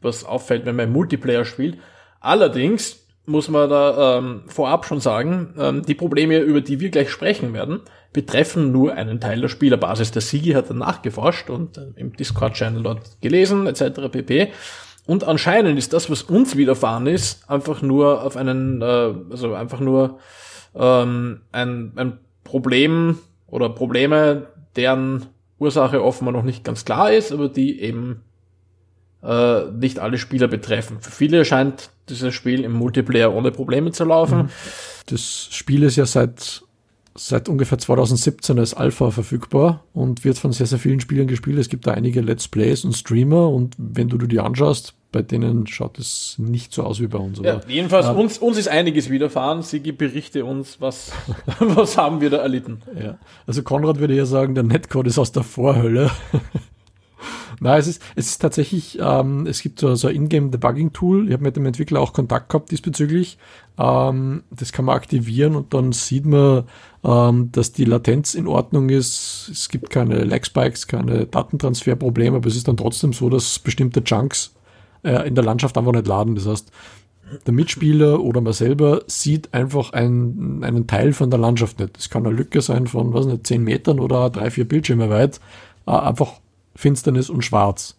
was 0.00 0.24
auffällt, 0.24 0.66
wenn 0.66 0.74
man 0.76 0.90
Multiplayer 0.90 1.44
spielt. 1.44 1.78
Allerdings 2.20 3.01
muss 3.24 3.48
man 3.48 3.70
da 3.70 4.18
ähm, 4.18 4.42
vorab 4.46 4.84
schon 4.84 5.00
sagen, 5.00 5.54
ähm, 5.58 5.82
die 5.82 5.94
Probleme, 5.94 6.38
über 6.38 6.60
die 6.60 6.80
wir 6.80 6.90
gleich 6.90 7.10
sprechen 7.10 7.52
werden, 7.52 7.80
betreffen 8.12 8.72
nur 8.72 8.94
einen 8.94 9.20
Teil 9.20 9.40
der 9.40 9.48
Spielerbasis. 9.48 10.10
Der 10.10 10.22
Sigi 10.22 10.52
hat 10.52 10.70
dann 10.70 10.78
nachgeforscht 10.78 11.48
und 11.48 11.78
äh, 11.78 11.86
im 11.96 12.14
Discord-Channel 12.14 12.82
dort 12.82 13.20
gelesen, 13.20 13.66
etc. 13.66 14.10
pp. 14.10 14.52
Und 15.06 15.24
anscheinend 15.24 15.78
ist 15.78 15.92
das, 15.92 16.10
was 16.10 16.22
uns 16.22 16.56
widerfahren 16.56 17.06
ist, 17.06 17.48
einfach 17.48 17.82
nur 17.82 18.22
auf 18.22 18.36
einen, 18.36 18.82
äh, 18.82 19.14
also 19.30 19.54
einfach 19.54 19.80
nur 19.80 20.18
ähm, 20.74 21.42
ein, 21.52 21.92
ein 21.96 22.18
Problem 22.44 23.18
oder 23.46 23.68
Probleme, 23.68 24.48
deren 24.76 25.26
Ursache 25.58 26.02
offenbar 26.02 26.32
noch 26.32 26.42
nicht 26.42 26.64
ganz 26.64 26.84
klar 26.84 27.12
ist, 27.12 27.32
aber 27.32 27.48
die 27.48 27.80
eben 27.80 28.22
äh, 29.22 29.70
nicht 29.70 29.98
alle 29.98 30.18
Spieler 30.18 30.48
betreffen. 30.48 30.98
Für 31.00 31.10
viele 31.10 31.44
scheint 31.44 31.90
dieses 32.08 32.34
Spiel 32.34 32.64
im 32.64 32.72
Multiplayer 32.72 33.32
ohne 33.32 33.50
Probleme 33.50 33.92
zu 33.92 34.04
laufen. 34.04 34.50
Das 35.06 35.48
Spiel 35.50 35.82
ist 35.82 35.96
ja 35.96 36.06
seit 36.06 36.62
seit 37.14 37.48
ungefähr 37.48 37.78
2017 37.78 38.58
als 38.58 38.74
Alpha 38.74 39.10
verfügbar 39.10 39.84
und 39.92 40.24
wird 40.24 40.38
von 40.38 40.52
sehr, 40.52 40.66
sehr 40.66 40.78
vielen 40.78 41.00
Spielern 41.00 41.26
gespielt. 41.26 41.58
Es 41.58 41.68
gibt 41.68 41.86
da 41.86 41.92
einige 41.92 42.20
Let's 42.20 42.48
Plays 42.48 42.84
und 42.84 42.94
Streamer 42.94 43.50
und 43.50 43.74
wenn 43.76 44.08
du, 44.08 44.16
du 44.16 44.26
die 44.26 44.40
anschaust, 44.40 44.94
bei 45.12 45.20
denen 45.20 45.66
schaut 45.66 45.98
es 45.98 46.36
nicht 46.38 46.72
so 46.72 46.84
aus 46.84 47.00
wie 47.00 47.06
bei 47.06 47.18
uns. 47.18 47.38
Ja, 47.42 47.60
jedenfalls, 47.68 48.06
äh, 48.06 48.12
uns, 48.12 48.38
uns 48.38 48.56
ist 48.56 48.68
einiges 48.68 49.10
widerfahren. 49.10 49.62
Sigi, 49.62 49.92
berichte 49.92 50.46
uns, 50.46 50.80
was, 50.80 51.12
was 51.58 51.98
haben 51.98 52.22
wir 52.22 52.30
da 52.30 52.38
erlitten? 52.38 52.82
Ja, 52.98 53.18
also 53.46 53.62
Konrad 53.62 53.98
würde 53.98 54.14
ja 54.14 54.24
sagen, 54.24 54.54
der 54.54 54.64
Netcode 54.64 55.08
ist 55.08 55.18
aus 55.18 55.32
der 55.32 55.42
Vorhölle. 55.42 56.10
Nein, 57.62 57.78
es 57.78 57.86
ist, 57.86 58.02
es 58.16 58.26
ist 58.26 58.38
tatsächlich, 58.38 58.98
ähm, 59.00 59.46
es 59.46 59.62
gibt 59.62 59.78
so, 59.78 59.94
so 59.94 60.08
ein 60.08 60.16
Ingame-Debugging-Tool. 60.16 61.28
Ich 61.28 61.32
habe 61.32 61.44
mit 61.44 61.56
dem 61.56 61.64
Entwickler 61.64 62.00
auch 62.00 62.12
Kontakt 62.12 62.48
gehabt 62.48 62.72
diesbezüglich. 62.72 63.38
Ähm, 63.78 64.42
das 64.50 64.72
kann 64.72 64.84
man 64.84 64.96
aktivieren 64.96 65.54
und 65.54 65.72
dann 65.72 65.92
sieht 65.92 66.26
man, 66.26 66.64
ähm, 67.04 67.52
dass 67.52 67.72
die 67.72 67.84
Latenz 67.84 68.34
in 68.34 68.48
Ordnung 68.48 68.88
ist. 68.88 69.48
Es 69.50 69.68
gibt 69.68 69.90
keine 69.90 70.24
Lag-Spikes, 70.24 70.88
keine 70.88 71.26
Datentransferprobleme, 71.26 72.38
aber 72.38 72.48
es 72.48 72.56
ist 72.56 72.66
dann 72.66 72.76
trotzdem 72.76 73.12
so, 73.12 73.30
dass 73.30 73.60
bestimmte 73.60 74.02
Chunks 74.02 74.54
äh, 75.04 75.26
in 75.28 75.36
der 75.36 75.44
Landschaft 75.44 75.78
einfach 75.78 75.92
nicht 75.92 76.08
laden. 76.08 76.34
Das 76.34 76.46
heißt, 76.46 76.72
der 77.46 77.54
Mitspieler 77.54 78.20
oder 78.20 78.40
man 78.40 78.52
selber 78.52 79.02
sieht 79.06 79.54
einfach 79.54 79.92
ein, 79.92 80.62
einen 80.62 80.88
Teil 80.88 81.12
von 81.12 81.30
der 81.30 81.38
Landschaft 81.38 81.78
nicht. 81.78 81.96
Das 81.96 82.10
kann 82.10 82.26
eine 82.26 82.34
Lücke 82.34 82.60
sein 82.60 82.88
von, 82.88 83.14
was 83.14 83.26
nicht, 83.26 83.46
10 83.46 83.62
Metern 83.62 84.00
oder 84.00 84.30
drei, 84.30 84.50
vier 84.50 84.66
Bildschirme 84.66 85.10
weit. 85.10 85.40
Äh, 85.86 85.92
einfach 85.92 86.40
Finsternis 86.74 87.30
und 87.30 87.44
Schwarz. 87.44 87.96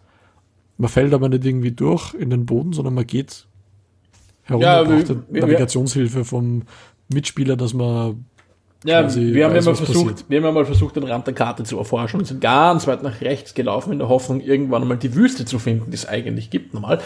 Man 0.76 0.88
fällt 0.88 1.14
aber 1.14 1.28
nicht 1.28 1.44
irgendwie 1.44 1.72
durch 1.72 2.14
in 2.14 2.30
den 2.30 2.46
Boden, 2.46 2.72
sondern 2.72 2.94
man 2.94 3.06
geht 3.06 3.46
herum 4.42 4.62
ja, 4.62 4.80
und 4.80 4.88
braucht 4.88 5.08
wir, 5.30 5.42
Navigationshilfe 5.42 6.24
vom 6.24 6.62
Mitspieler, 7.08 7.56
dass 7.56 7.74
man 7.74 8.24
ja, 8.84 9.14
wir 9.14 9.46
haben 9.46 9.54
ja 9.54 9.62
mal 9.62 9.74
versucht, 9.74 10.28
wir 10.28 10.36
haben 10.36 10.44
ja 10.44 10.52
mal 10.52 10.66
versucht, 10.66 10.96
den 10.96 11.04
Rand 11.04 11.26
der 11.26 11.32
Karte 11.32 11.62
zu 11.64 11.78
erforschen 11.78 12.20
und 12.20 12.26
sind 12.26 12.42
ganz 12.42 12.86
weit 12.86 13.02
nach 13.02 13.22
rechts 13.22 13.54
gelaufen 13.54 13.94
in 13.94 13.98
der 13.98 14.10
Hoffnung, 14.10 14.42
irgendwann 14.42 14.82
einmal 14.82 14.98
die 14.98 15.14
Wüste 15.14 15.46
zu 15.46 15.58
finden, 15.58 15.90
die 15.90 15.94
es 15.94 16.06
eigentlich 16.06 16.50
gibt, 16.50 16.74
normal. 16.74 17.00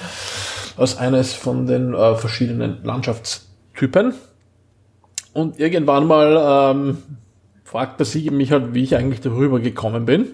Aus 0.77 0.97
eines 0.97 1.35
von 1.35 1.67
den 1.67 1.95
äh, 1.95 2.17
verschiedenen 2.17 2.83
Landschaftstypen. 2.83 4.13
Und 5.35 5.61
irgendwann 5.61 6.09
mal 6.09 6.73
ähm, 6.73 6.99
fragt 7.63 8.01
der 8.01 8.07
Siege 8.07 8.33
mich 8.33 8.51
halt, 8.51 8.75
wie 8.75 8.83
ich 8.83 8.97
eigentlich 8.97 9.21
darüber 9.21 9.61
gekommen 9.61 10.05
bin. 10.05 10.27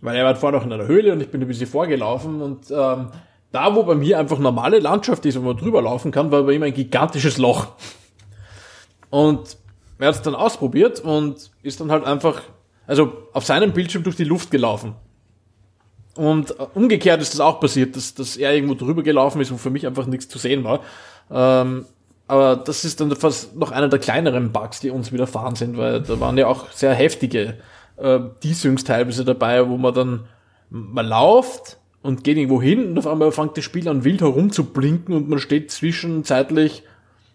Weil 0.00 0.16
er 0.16 0.24
war 0.24 0.36
vorher 0.36 0.58
noch 0.58 0.66
in 0.66 0.72
einer 0.72 0.86
Höhle 0.86 1.12
und 1.12 1.20
ich 1.20 1.30
bin 1.30 1.40
ein 1.40 1.48
bisschen 1.48 1.66
vorgelaufen 1.66 2.40
und 2.40 2.70
ähm, 2.70 3.08
da, 3.50 3.74
wo 3.74 3.82
bei 3.82 3.94
mir 3.94 4.18
einfach 4.18 4.38
normale 4.38 4.78
Landschaft 4.78 5.24
ist, 5.26 5.38
wo 5.38 5.44
man 5.44 5.56
drüber 5.56 5.82
laufen 5.82 6.10
kann, 6.10 6.30
war 6.30 6.42
bei 6.42 6.52
ihm 6.52 6.62
ein 6.62 6.74
gigantisches 6.74 7.38
Loch. 7.38 7.68
Und 9.10 9.56
er 9.98 10.08
hat 10.08 10.14
es 10.16 10.22
dann 10.22 10.34
ausprobiert 10.34 11.00
und 11.00 11.50
ist 11.62 11.80
dann 11.80 11.90
halt 11.90 12.04
einfach, 12.04 12.42
also 12.86 13.12
auf 13.32 13.44
seinem 13.44 13.72
Bildschirm 13.72 14.02
durch 14.02 14.16
die 14.16 14.24
Luft 14.24 14.50
gelaufen. 14.50 14.94
Und 16.14 16.50
äh, 16.58 16.66
umgekehrt 16.74 17.22
ist 17.22 17.32
das 17.32 17.40
auch 17.40 17.60
passiert, 17.60 17.96
dass, 17.96 18.14
dass 18.14 18.36
er 18.36 18.52
irgendwo 18.52 18.74
drüber 18.74 19.02
gelaufen 19.02 19.40
ist, 19.40 19.52
wo 19.52 19.56
für 19.56 19.70
mich 19.70 19.86
einfach 19.86 20.06
nichts 20.06 20.28
zu 20.28 20.38
sehen 20.38 20.64
war. 20.64 20.80
Ähm, 21.30 21.86
aber 22.26 22.56
das 22.56 22.84
ist 22.84 23.00
dann 23.00 23.14
fast 23.16 23.56
noch 23.56 23.70
einer 23.70 23.88
der 23.88 23.98
kleineren 23.98 24.52
Bugs, 24.52 24.80
die 24.80 24.90
uns 24.90 25.12
widerfahren 25.12 25.56
sind, 25.56 25.78
weil 25.78 26.02
da 26.02 26.20
waren 26.20 26.36
ja 26.36 26.46
auch 26.46 26.70
sehr 26.72 26.92
heftige 26.92 27.54
äh, 28.00 28.20
Desyncs 28.42 28.84
teilweise 28.84 29.24
dabei, 29.24 29.68
wo 29.68 29.76
man 29.76 29.94
dann, 29.94 30.24
man 30.70 31.06
lauft 31.06 31.78
und 32.02 32.24
geht 32.24 32.36
irgendwo 32.36 32.62
hin 32.62 32.86
und 32.86 32.98
auf 32.98 33.06
einmal 33.06 33.32
fängt 33.32 33.56
das 33.56 33.64
Spiel 33.64 33.88
an 33.88 34.04
wild 34.04 34.20
herumzublinken 34.20 35.14
und 35.14 35.28
man 35.28 35.38
steht 35.38 35.70
zwischenzeitlich, 35.70 36.84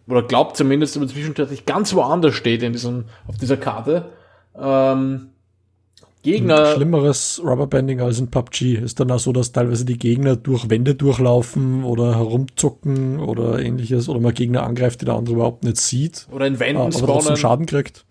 oder 0.07 0.23
glaubt 0.23 0.57
zumindest, 0.57 0.95
dass 0.95 0.99
man 0.99 1.09
zwischenzeitlich 1.09 1.65
ganz 1.65 1.93
woanders 1.93 2.35
steht 2.35 2.63
in 2.63 2.73
diesem, 2.73 3.05
auf 3.27 3.37
dieser 3.37 3.57
Karte. 3.57 4.09
Ähm, 4.59 5.29
Gegner. 6.23 6.73
Schlimmeres 6.73 7.41
Rubberbanding 7.43 7.99
als 7.99 8.17
in 8.17 8.31
PUBG 8.31 8.75
ist 8.75 9.01
dann 9.01 9.11
auch 9.11 9.19
so, 9.19 9.33
dass 9.33 9.51
teilweise 9.51 9.83
die 9.83 9.97
Gegner 9.97 10.37
durch 10.37 10.69
Wände 10.69 10.95
durchlaufen 10.95 11.83
oder 11.83 12.15
herumzucken 12.15 13.19
oder 13.19 13.59
ähnliches 13.59 14.07
oder 14.07 14.21
man 14.21 14.33
Gegner 14.33 14.63
angreift, 14.63 15.01
die 15.01 15.05
der 15.05 15.15
andere 15.15 15.35
überhaupt 15.35 15.65
nicht 15.65 15.77
sieht. 15.77 16.27
Oder 16.31 16.47
in 16.47 16.59
Wänden 16.61 16.81
aber 16.81 16.93
spawnen. 16.93 17.35
Schaden 17.35 17.65
kriegt 17.65 18.05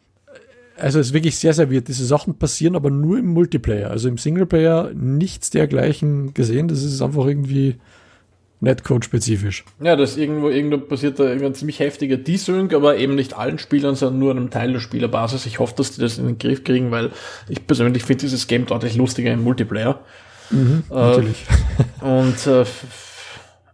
also 0.83 0.99
es 0.99 1.09
ist 1.09 1.12
wirklich 1.12 1.38
sehr, 1.38 1.55
sehr 1.55 1.71
weird. 1.71 1.87
Diese 1.87 2.05
Sachen 2.05 2.35
passieren 2.35 2.75
aber 2.75 2.90
nur 2.90 3.18
im 3.18 3.29
Multiplayer. 3.29 3.90
Also 3.90 4.09
im 4.09 4.18
Singleplayer 4.18 4.90
nichts 4.95 5.51
dergleichen 5.51 6.35
gesehen. 6.35 6.66
Das 6.66 6.83
ist 6.83 7.01
einfach 7.01 7.25
irgendwie 7.25 7.77
Netcode-spezifisch. 8.59 9.64
Ja, 9.81 9.95
das 9.95 10.16
irgendwo, 10.16 10.49
irgendwo 10.49 10.79
passiert 10.79 11.21
da 11.21 11.25
irgendein 11.25 11.55
ziemlich 11.55 11.79
heftiger 11.79 12.16
Desync, 12.16 12.75
aber 12.75 12.97
eben 12.97 13.14
nicht 13.14 13.35
allen 13.38 13.61
Spielern, 13.61 13.95
sondern 13.95 14.18
nur 14.18 14.33
einem 14.33 14.51
Teil 14.51 14.73
der 14.73 14.81
Spielerbasis. 14.81 15.47
Ich 15.47 15.61
hoffe, 15.61 15.75
dass 15.77 15.92
die 15.92 16.01
das 16.01 16.18
in 16.18 16.27
den 16.27 16.38
Griff 16.38 16.64
kriegen, 16.64 16.90
weil 16.90 17.12
ich 17.49 17.64
persönlich 17.64 18.03
finde 18.03 18.23
dieses 18.23 18.49
Game 18.49 18.66
deutlich 18.66 18.97
lustiger 18.97 19.33
im 19.33 19.45
Multiplayer. 19.45 20.01
Mhm, 20.51 20.83
äh, 20.90 20.95
natürlich. 20.95 21.45
Und 22.01 22.47
äh, 22.49 22.64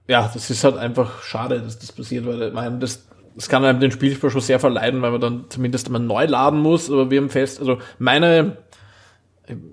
ja, 0.08 0.30
das 0.32 0.50
ist 0.50 0.62
halt 0.62 0.76
einfach 0.76 1.22
schade, 1.22 1.60
dass 1.60 1.78
das 1.78 1.90
passiert, 1.90 2.26
weil 2.26 2.42
ich 2.42 2.52
meine, 2.52 2.78
das 2.78 3.07
das 3.38 3.48
kann 3.48 3.64
einem 3.64 3.78
den 3.78 3.92
Spielspaß 3.92 4.32
schon 4.32 4.40
sehr 4.40 4.58
verleiden, 4.58 5.00
weil 5.00 5.12
man 5.12 5.20
dann 5.20 5.44
zumindest 5.48 5.86
einmal 5.86 6.02
neu 6.02 6.24
laden 6.24 6.58
muss. 6.58 6.90
Aber 6.90 7.08
wir 7.08 7.20
haben 7.20 7.30
fest, 7.30 7.60
also 7.60 7.78
meine, 8.00 8.56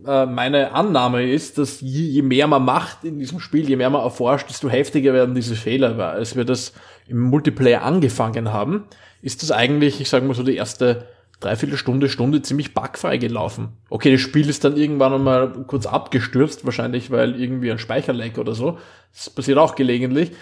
äh, 0.05 0.27
meine 0.27 0.73
Annahme 0.73 1.27
ist, 1.27 1.57
dass 1.57 1.81
je, 1.81 2.03
je, 2.03 2.21
mehr 2.21 2.45
man 2.45 2.63
macht 2.63 3.03
in 3.03 3.17
diesem 3.17 3.39
Spiel, 3.39 3.67
je 3.67 3.75
mehr 3.75 3.89
man 3.89 4.03
erforscht, 4.03 4.51
desto 4.51 4.69
heftiger 4.69 5.15
werden 5.15 5.33
diese 5.33 5.55
Fehler. 5.55 5.97
Weil 5.97 6.09
als 6.09 6.35
wir 6.35 6.45
das 6.45 6.73
im 7.07 7.19
Multiplayer 7.19 7.81
angefangen 7.81 8.53
haben, 8.53 8.83
ist 9.23 9.41
das 9.41 9.51
eigentlich, 9.51 9.99
ich 9.99 10.09
sage 10.09 10.27
mal 10.27 10.35
so, 10.35 10.43
die 10.43 10.57
erste 10.57 11.07
dreiviertel 11.39 11.77
Stunde, 11.77 12.07
Stunde 12.07 12.43
ziemlich 12.43 12.75
bugfrei 12.75 13.17
gelaufen. 13.17 13.69
Okay, 13.89 14.11
das 14.11 14.21
Spiel 14.21 14.47
ist 14.47 14.63
dann 14.63 14.77
irgendwann 14.77 15.11
einmal 15.11 15.51
kurz 15.65 15.87
abgestürzt, 15.87 16.65
wahrscheinlich 16.65 17.09
weil 17.09 17.41
irgendwie 17.41 17.71
ein 17.71 17.79
Speicherleck 17.79 18.37
oder 18.37 18.53
so. 18.53 18.77
Das 19.11 19.31
passiert 19.31 19.57
auch 19.57 19.73
gelegentlich. 19.73 20.33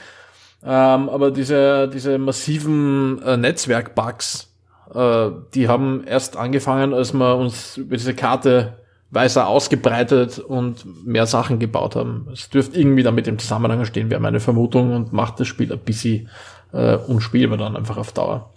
Ähm, 0.66 1.10
aber 1.10 1.32
diese, 1.32 1.90
diese 1.90 2.18
massiven 2.18 3.22
äh, 3.24 3.36
Netzwerk-Bugs, 3.36 4.54
äh, 4.94 5.30
die 5.54 5.68
haben 5.68 6.04
erst 6.06 6.38
angefangen, 6.38 6.94
als 6.94 7.14
wir 7.14 7.36
uns 7.36 7.78
über 7.78 7.98
diese 7.98 8.14
Karte 8.14 8.78
weiter 9.12 9.48
ausgebreitet 9.48 10.40
und 10.40 11.06
mehr 11.06 11.28
Sachen 11.28 11.60
gebaut 11.60 11.96
haben. 11.96 12.28
Es 12.34 12.50
dürfte 12.50 12.80
irgendwie 12.80 13.04
damit 13.04 13.28
im 13.28 13.38
Zusammenhang 13.38 13.86
stehen, 13.86 14.10
wäre 14.10 14.22
meine 14.22 14.40
Vermutung 14.40 14.96
und 14.96 15.14
macht 15.14 15.40
das 15.40 15.48
Spiel 15.48 15.72
ein 15.72 15.80
bisschen 15.80 16.30
äh, 16.72 16.96
unspielbar 16.96 17.58
dann 17.58 17.76
einfach 17.76 17.98
auf 17.98 18.12
Dauer. 18.12 18.54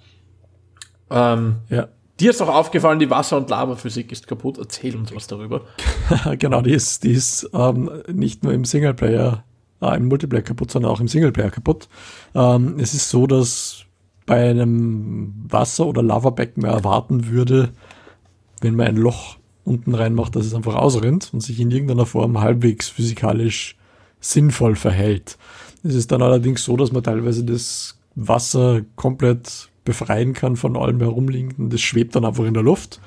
Ähm, 1.10 1.56
ja. 1.68 1.88
Dir 2.18 2.30
ist 2.30 2.40
auch 2.40 2.48
aufgefallen, 2.48 2.98
die 2.98 3.10
Wasser- 3.10 3.36
und 3.36 3.50
Lavaphysik 3.50 4.10
ist 4.10 4.26
kaputt. 4.26 4.56
Erzähl 4.56 4.96
uns 4.96 5.14
was 5.14 5.26
darüber. 5.26 5.62
genau, 6.38 6.62
die 6.62 6.72
ist, 6.72 7.04
die 7.04 7.12
ist 7.12 7.50
ähm, 7.52 7.90
nicht 8.10 8.42
nur 8.42 8.54
im 8.54 8.64
Singleplayer 8.64 9.44
äh, 9.80 9.96
im 9.96 10.08
Multiplayer 10.08 10.42
kaputt, 10.42 10.70
sondern 10.70 10.90
auch 10.90 11.00
im 11.00 11.08
Singleplayer 11.08 11.50
kaputt. 11.50 11.88
Ähm, 12.34 12.76
es 12.78 12.94
ist 12.94 13.10
so, 13.10 13.26
dass 13.26 13.84
bei 14.26 14.50
einem 14.50 15.34
Wasser- 15.48 15.86
oder 15.86 16.02
Lavabecken 16.02 16.62
man 16.62 16.72
erwarten 16.72 17.28
würde, 17.28 17.70
wenn 18.60 18.74
man 18.74 18.88
ein 18.88 18.96
Loch 18.96 19.36
unten 19.64 19.94
reinmacht, 19.94 20.36
dass 20.36 20.46
es 20.46 20.54
einfach 20.54 20.74
ausrinnt 20.74 21.30
und 21.32 21.40
sich 21.40 21.60
in 21.60 21.70
irgendeiner 21.70 22.06
Form 22.06 22.40
halbwegs 22.40 22.88
physikalisch 22.88 23.76
sinnvoll 24.20 24.76
verhält. 24.76 25.38
Es 25.82 25.94
ist 25.94 26.10
dann 26.12 26.22
allerdings 26.22 26.64
so, 26.64 26.76
dass 26.76 26.92
man 26.92 27.02
teilweise 27.02 27.44
das 27.44 27.98
Wasser 28.14 28.82
komplett 28.96 29.68
befreien 29.84 30.32
kann 30.32 30.56
von 30.56 30.76
allem 30.76 31.00
herumliegenden. 31.00 31.70
Das 31.70 31.80
schwebt 31.80 32.16
dann 32.16 32.24
einfach 32.24 32.44
in 32.44 32.54
der 32.54 32.62
Luft. 32.62 33.00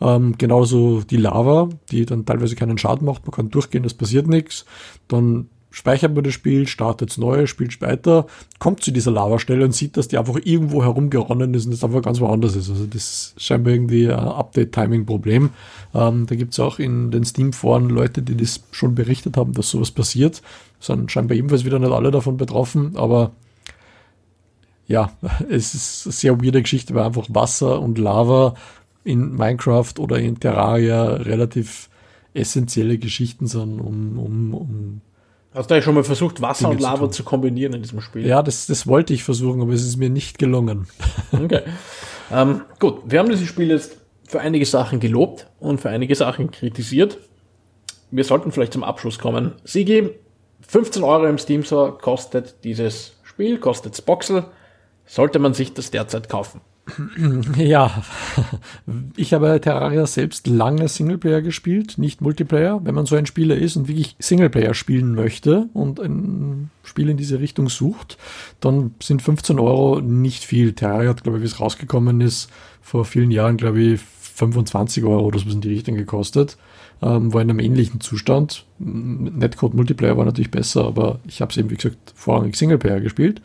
Ähm, 0.00 0.36
genauso 0.38 1.02
die 1.02 1.16
Lava, 1.16 1.68
die 1.90 2.06
dann 2.06 2.24
teilweise 2.24 2.56
keinen 2.56 2.78
Schaden 2.78 3.06
macht. 3.06 3.26
Man 3.26 3.32
kann 3.32 3.50
durchgehen, 3.50 3.84
es 3.84 3.94
passiert 3.94 4.26
nichts. 4.28 4.64
Dann 5.08 5.48
speichert 5.70 6.14
man 6.14 6.24
das 6.24 6.34
Spiel, 6.34 6.66
startet 6.66 7.16
neu, 7.16 7.46
spielt 7.46 7.80
weiter, 7.80 8.26
kommt 8.58 8.82
zu 8.82 8.90
dieser 8.90 9.12
Lavastelle 9.12 9.64
und 9.64 9.72
sieht, 9.72 9.96
dass 9.96 10.08
die 10.08 10.18
einfach 10.18 10.38
irgendwo 10.42 10.82
herumgeronnen 10.82 11.54
ist 11.54 11.66
und 11.66 11.72
das 11.72 11.84
einfach 11.84 12.02
ganz 12.02 12.20
woanders 12.20 12.56
ist. 12.56 12.70
Also 12.70 12.86
das 12.86 13.32
ist 13.34 13.42
scheinbar 13.42 13.72
irgendwie 13.72 14.10
ein 14.10 14.18
Update-Timing-Problem. 14.18 15.50
Ähm, 15.94 16.26
da 16.26 16.34
gibt's 16.34 16.58
auch 16.58 16.78
in 16.78 17.10
den 17.10 17.24
Steam-Foren 17.24 17.88
Leute, 17.88 18.22
die 18.22 18.36
das 18.36 18.62
schon 18.72 18.94
berichtet 18.94 19.36
haben, 19.36 19.52
dass 19.52 19.70
sowas 19.70 19.92
passiert. 19.92 20.42
Sind 20.80 21.12
scheinbar 21.12 21.36
ebenfalls 21.36 21.64
wieder 21.64 21.78
nicht 21.78 21.92
alle 21.92 22.10
davon 22.10 22.36
betroffen, 22.36 22.96
aber 22.96 23.30
ja, 24.88 25.12
es 25.48 25.74
ist 25.74 26.06
eine 26.06 26.12
sehr 26.12 26.42
weirde 26.42 26.62
Geschichte, 26.62 26.94
weil 26.94 27.04
einfach 27.04 27.26
Wasser 27.28 27.80
und 27.80 27.96
Lava 27.96 28.54
in 29.04 29.34
Minecraft 29.34 29.94
oder 29.98 30.18
in 30.18 30.40
Terraria 30.40 31.04
relativ 31.04 31.88
essentielle 32.34 32.98
Geschichten 32.98 33.46
sind, 33.46 33.80
um, 33.80 34.18
um, 34.18 34.54
um 34.54 35.00
Hast 35.52 35.68
du 35.70 35.74
ja 35.74 35.82
schon 35.82 35.94
mal 35.94 36.04
versucht, 36.04 36.40
Wasser 36.40 36.68
Dinge 36.68 36.76
und 36.76 36.80
Lava 36.80 37.10
zu, 37.10 37.22
zu, 37.22 37.24
kombinieren 37.24 37.72
in 37.72 37.82
diesem 37.82 38.00
Spiel? 38.00 38.24
Ja, 38.24 38.42
das, 38.42 38.66
das 38.66 38.86
wollte 38.86 39.12
ich 39.12 39.24
versuchen, 39.24 39.60
aber 39.60 39.72
es 39.72 39.84
ist 39.84 39.96
mir 39.96 40.10
nicht 40.10 40.38
gelungen. 40.38 40.86
Okay. 41.32 41.62
ähm, 42.32 42.62
gut, 42.80 43.02
wir 43.06 43.20
haben 43.20 43.30
dieses 43.30 43.48
Spiel 43.48 43.70
jetzt 43.70 43.96
für 44.26 44.40
einige 44.40 44.66
Sachen 44.66 44.98
gelobt 45.00 45.46
und 45.60 45.80
für 45.80 45.90
einige 45.90 46.14
Sachen 46.14 46.50
kritisiert. 46.50 47.18
Wir 48.10 48.24
sollten 48.24 48.50
vielleicht 48.50 48.72
zum 48.72 48.82
Abschluss 48.82 49.18
kommen. 49.18 49.52
Sigi, 49.64 50.10
15 50.66 51.02
Euro 51.02 51.26
im 51.26 51.38
Steam 51.38 51.62
Store 51.62 51.96
kostet 51.98 52.62
dieses 52.64 53.14
Spiel, 53.22 53.58
kostet 53.58 54.04
Boxel. 54.04 54.44
Sollte 55.06 55.38
man 55.38 55.54
sich 55.54 55.72
das 55.72 55.90
derzeit 55.90 56.28
kaufen? 56.28 56.60
Ja, 57.56 58.02
ich 59.16 59.32
habe 59.32 59.60
Terraria 59.60 60.06
selbst 60.06 60.46
lange 60.46 60.88
Singleplayer 60.88 61.42
gespielt, 61.42 61.98
nicht 61.98 62.20
Multiplayer. 62.20 62.80
Wenn 62.84 62.94
man 62.94 63.06
so 63.06 63.16
ein 63.16 63.26
Spieler 63.26 63.56
ist 63.56 63.76
und 63.76 63.88
wirklich 63.88 64.16
Singleplayer 64.18 64.74
spielen 64.74 65.14
möchte 65.14 65.68
und 65.72 66.00
ein 66.00 66.70
Spiel 66.82 67.08
in 67.08 67.16
diese 67.16 67.40
Richtung 67.40 67.68
sucht, 67.68 68.18
dann 68.60 68.94
sind 69.02 69.22
15 69.22 69.58
Euro 69.58 70.00
nicht 70.00 70.44
viel. 70.44 70.72
Terraria 70.72 71.10
hat, 71.10 71.22
glaube 71.22 71.38
ich, 71.38 71.42
wie 71.42 71.48
es 71.48 71.60
rausgekommen 71.60 72.20
ist, 72.20 72.50
vor 72.80 73.04
vielen 73.04 73.30
Jahren, 73.30 73.56
glaube 73.56 73.80
ich, 73.80 74.00
25 74.00 75.04
Euro 75.04 75.26
oder 75.26 75.38
so 75.38 75.48
in 75.50 75.60
die 75.60 75.68
Richtung 75.68 75.96
gekostet. 75.96 76.56
Ähm, 77.02 77.32
war 77.32 77.40
in 77.40 77.50
einem 77.50 77.60
ähnlichen 77.60 78.00
Zustand. 78.00 78.66
Netcode 78.78 79.74
Multiplayer 79.74 80.18
war 80.18 80.24
natürlich 80.24 80.50
besser, 80.50 80.84
aber 80.84 81.20
ich 81.26 81.40
habe 81.40 81.50
es 81.50 81.56
eben, 81.56 81.70
wie 81.70 81.76
gesagt, 81.76 82.12
vorrangig 82.14 82.56
Singleplayer 82.56 83.00
gespielt. 83.00 83.40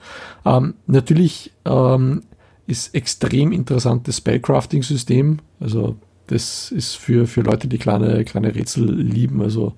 Ähm, 0.45 0.73
natürlich 0.87 1.51
ähm, 1.63 2.23
ist 2.67 2.95
extrem 2.95 3.51
interessantes 3.51 4.17
Spellcrafting-System. 4.17 5.39
Also 5.59 5.95
das 6.27 6.71
ist 6.71 6.95
für, 6.95 7.27
für 7.27 7.41
Leute, 7.41 7.67
die 7.67 7.77
kleine, 7.77 8.25
kleine 8.25 8.55
Rätsel 8.55 8.91
lieben. 8.91 9.41
Also 9.41 9.73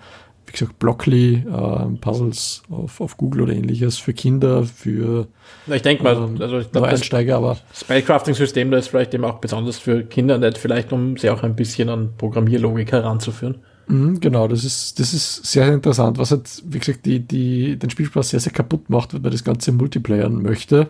wie 0.45 0.53
gesagt, 0.53 0.79
Blockly, 0.79 1.43
äh, 1.45 1.97
Puzzles 1.99 2.63
auf, 2.69 3.01
auf 3.01 3.17
Google 3.17 3.41
oder 3.41 3.53
ähnliches 3.53 3.97
für 3.97 4.13
Kinder, 4.13 4.63
für 4.63 5.27
ich 5.67 5.81
denke 5.81 6.03
mal, 6.03 6.15
ähm, 6.15 6.41
also 6.41 6.59
ich 6.59 6.71
glaube, 6.71 6.87
Einsteiger, 6.87 7.35
aber 7.35 7.57
Spellcrafting-System, 7.73 8.71
das 8.71 8.85
ist 8.85 8.91
vielleicht 8.91 9.13
eben 9.13 9.25
auch 9.25 9.39
besonders 9.39 9.77
für 9.77 10.03
Kinder 10.03 10.37
nicht, 10.37 10.57
vielleicht 10.57 10.93
um 10.93 11.17
sie 11.17 11.29
auch 11.29 11.43
ein 11.43 11.57
bisschen 11.57 11.89
an 11.89 12.11
Programmierlogik 12.17 12.93
heranzuführen. 12.93 13.55
Mhm, 13.87 14.21
genau, 14.21 14.47
das 14.47 14.63
ist, 14.63 14.99
das 15.01 15.13
ist 15.13 15.45
sehr 15.45 15.67
interessant, 15.73 16.17
was 16.17 16.31
halt, 16.31 16.63
wie 16.65 16.79
gesagt, 16.79 17.05
die, 17.05 17.19
die, 17.19 17.77
den 17.77 17.89
Spielspaß 17.89 18.29
sehr, 18.29 18.39
sehr 18.39 18.53
kaputt 18.53 18.89
macht, 18.89 19.13
wenn 19.13 19.21
man 19.21 19.31
das 19.33 19.43
Ganze 19.43 19.73
multiplayern 19.73 20.41
möchte 20.41 20.87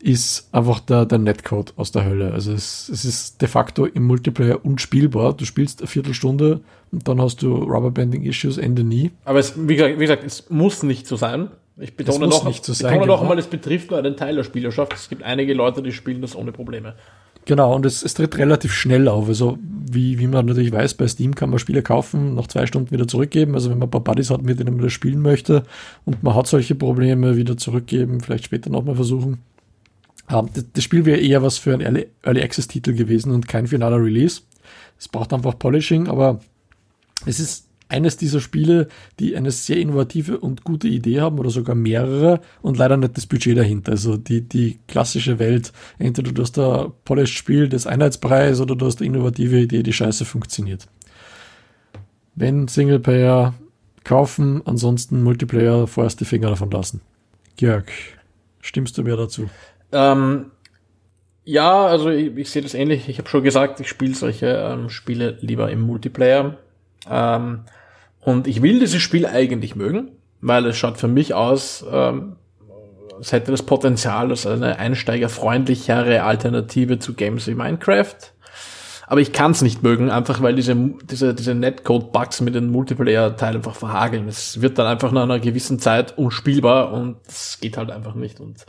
ist 0.00 0.48
einfach 0.52 0.80
der, 0.80 1.06
der 1.06 1.18
Netcode 1.18 1.72
aus 1.76 1.92
der 1.92 2.04
Hölle. 2.04 2.32
Also 2.32 2.52
es, 2.52 2.88
es 2.88 3.04
ist 3.04 3.40
de 3.40 3.48
facto 3.48 3.86
im 3.86 4.04
Multiplayer 4.04 4.64
unspielbar. 4.64 5.32
Du 5.34 5.44
spielst 5.44 5.80
eine 5.80 5.88
Viertelstunde 5.88 6.60
und 6.92 7.08
dann 7.08 7.20
hast 7.20 7.42
du 7.42 7.54
Rubberbanding-Issues, 7.54 8.58
Ende 8.58 8.84
nie. 8.84 9.10
Aber 9.24 9.38
es, 9.38 9.54
wie, 9.56 9.74
gesagt, 9.74 9.96
wie 9.96 10.04
gesagt, 10.04 10.24
es 10.24 10.50
muss 10.50 10.82
nicht 10.82 11.06
so 11.06 11.16
sein. 11.16 11.50
Ich 11.78 11.94
betone 11.96 12.26
noch, 12.26 12.44
nicht 12.46 12.64
so 12.64 12.72
betone 12.72 12.90
sein, 12.90 12.98
noch 13.00 13.06
genau. 13.06 13.20
einmal, 13.20 13.38
es 13.38 13.46
betrifft 13.46 13.90
nur 13.90 13.98
einen 13.98 14.16
Teil 14.16 14.36
der 14.36 14.44
Spielerschaft. 14.44 14.94
Es 14.94 15.08
gibt 15.08 15.22
einige 15.22 15.52
Leute, 15.52 15.82
die 15.82 15.92
spielen 15.92 16.22
das 16.22 16.34
ohne 16.34 16.52
Probleme. 16.52 16.94
Genau, 17.44 17.74
und 17.74 17.86
es, 17.86 18.02
es 18.02 18.14
tritt 18.14 18.38
relativ 18.38 18.72
schnell 18.72 19.08
auf. 19.08 19.28
Also, 19.28 19.58
wie, 19.60 20.18
wie 20.18 20.26
man 20.26 20.46
natürlich 20.46 20.72
weiß, 20.72 20.94
bei 20.94 21.06
Steam 21.06 21.34
kann 21.34 21.50
man 21.50 21.58
Spiele 21.58 21.82
kaufen, 21.82 22.34
nach 22.34 22.48
zwei 22.48 22.66
Stunden 22.66 22.90
wieder 22.90 23.06
zurückgeben. 23.06 23.54
Also, 23.54 23.70
wenn 23.70 23.78
man 23.78 23.88
ein 23.88 23.90
paar 23.90 24.02
Buddies 24.02 24.30
hat, 24.30 24.42
mit 24.42 24.58
denen 24.58 24.74
man 24.74 24.84
das 24.84 24.92
spielen 24.92 25.20
möchte 25.20 25.62
und 26.04 26.22
man 26.22 26.34
hat 26.34 26.48
solche 26.48 26.74
Probleme, 26.74 27.36
wieder 27.36 27.56
zurückgeben, 27.56 28.20
vielleicht 28.20 28.46
später 28.46 28.68
nochmal 28.70 28.96
versuchen. 28.96 29.42
Ähm, 30.30 30.48
das 30.72 30.84
Spiel 30.84 31.04
wäre 31.04 31.20
eher 31.20 31.42
was 31.42 31.58
für 31.58 31.74
ein 31.74 31.80
Early, 31.80 32.06
Early 32.22 32.42
Access 32.42 32.68
Titel 32.68 32.94
gewesen 32.94 33.32
und 33.32 33.48
kein 33.48 33.66
finaler 33.66 34.02
Release. 34.02 34.42
Es 34.98 35.08
braucht 35.08 35.32
einfach 35.32 35.58
Polishing, 35.58 36.08
aber 36.08 36.40
es 37.26 37.40
ist 37.40 37.66
eines 37.88 38.16
dieser 38.16 38.40
Spiele, 38.40 38.88
die 39.20 39.36
eine 39.36 39.50
sehr 39.50 39.76
innovative 39.76 40.38
und 40.38 40.64
gute 40.64 40.88
Idee 40.88 41.20
haben 41.20 41.38
oder 41.38 41.50
sogar 41.50 41.76
mehrere 41.76 42.40
und 42.62 42.78
leider 42.78 42.96
nicht 42.96 43.16
das 43.16 43.26
Budget 43.26 43.56
dahinter. 43.56 43.92
Also 43.92 44.16
die, 44.16 44.40
die 44.40 44.80
klassische 44.88 45.38
Welt, 45.38 45.72
entweder 45.98 46.32
du 46.32 46.42
hast 46.42 46.58
ein 46.58 46.92
Polished 47.04 47.36
Spiel 47.36 47.68
des 47.68 47.86
Einheitspreis 47.86 48.60
oder 48.60 48.74
du 48.74 48.86
hast 48.86 49.00
eine 49.00 49.06
innovative 49.06 49.60
Idee, 49.60 49.82
die 49.82 49.92
scheiße 49.92 50.24
funktioniert. 50.24 50.88
Wenn 52.34 52.68
Singleplayer 52.68 53.54
kaufen, 54.04 54.62
ansonsten 54.64 55.22
Multiplayer 55.22 55.86
vorerst 55.86 56.20
die 56.20 56.24
Finger 56.24 56.50
davon 56.50 56.70
lassen. 56.70 57.00
Jörg, 57.58 57.86
stimmst 58.60 58.98
du 58.98 59.04
mir 59.04 59.16
dazu? 59.16 59.48
Ähm, 59.96 60.50
ja, 61.44 61.86
also 61.86 62.10
ich, 62.10 62.36
ich 62.36 62.50
sehe 62.50 62.62
das 62.62 62.74
ähnlich. 62.74 63.08
Ich 63.08 63.18
habe 63.18 63.28
schon 63.28 63.42
gesagt, 63.42 63.80
ich 63.80 63.88
spiele 63.88 64.14
solche 64.14 64.46
ähm, 64.46 64.90
Spiele 64.90 65.38
lieber 65.40 65.70
im 65.70 65.80
Multiplayer. 65.80 66.58
Ähm, 67.08 67.60
und 68.20 68.46
ich 68.46 68.60
will 68.62 68.80
dieses 68.80 69.00
Spiel 69.00 69.26
eigentlich 69.26 69.76
mögen, 69.76 70.10
weil 70.40 70.66
es 70.66 70.76
schaut 70.76 70.98
für 70.98 71.08
mich 71.08 71.34
aus, 71.34 71.84
ähm, 71.90 72.36
es 73.20 73.32
hätte 73.32 73.50
das 73.52 73.62
Potenzial 73.62 74.30
als 74.30 74.46
eine 74.46 74.78
einsteigerfreundlichere 74.78 76.22
Alternative 76.22 76.98
zu 76.98 77.14
Games 77.14 77.46
wie 77.46 77.54
Minecraft. 77.54 78.16
Aber 79.06 79.20
ich 79.20 79.32
kann 79.32 79.52
es 79.52 79.62
nicht 79.62 79.84
mögen, 79.84 80.10
einfach 80.10 80.42
weil 80.42 80.56
diese, 80.56 80.74
diese, 81.04 81.32
diese 81.32 81.54
Netcode-Bugs 81.54 82.40
mit 82.40 82.56
den 82.56 82.70
Multiplayer-Teilen 82.72 83.58
einfach 83.58 83.76
verhageln. 83.76 84.26
Es 84.26 84.60
wird 84.60 84.78
dann 84.78 84.88
einfach 84.88 85.12
nach 85.12 85.22
einer 85.22 85.38
gewissen 85.38 85.78
Zeit 85.78 86.18
unspielbar 86.18 86.92
und 86.92 87.18
es 87.28 87.58
geht 87.60 87.76
halt 87.76 87.92
einfach 87.92 88.14
nicht. 88.14 88.40
Und 88.40 88.66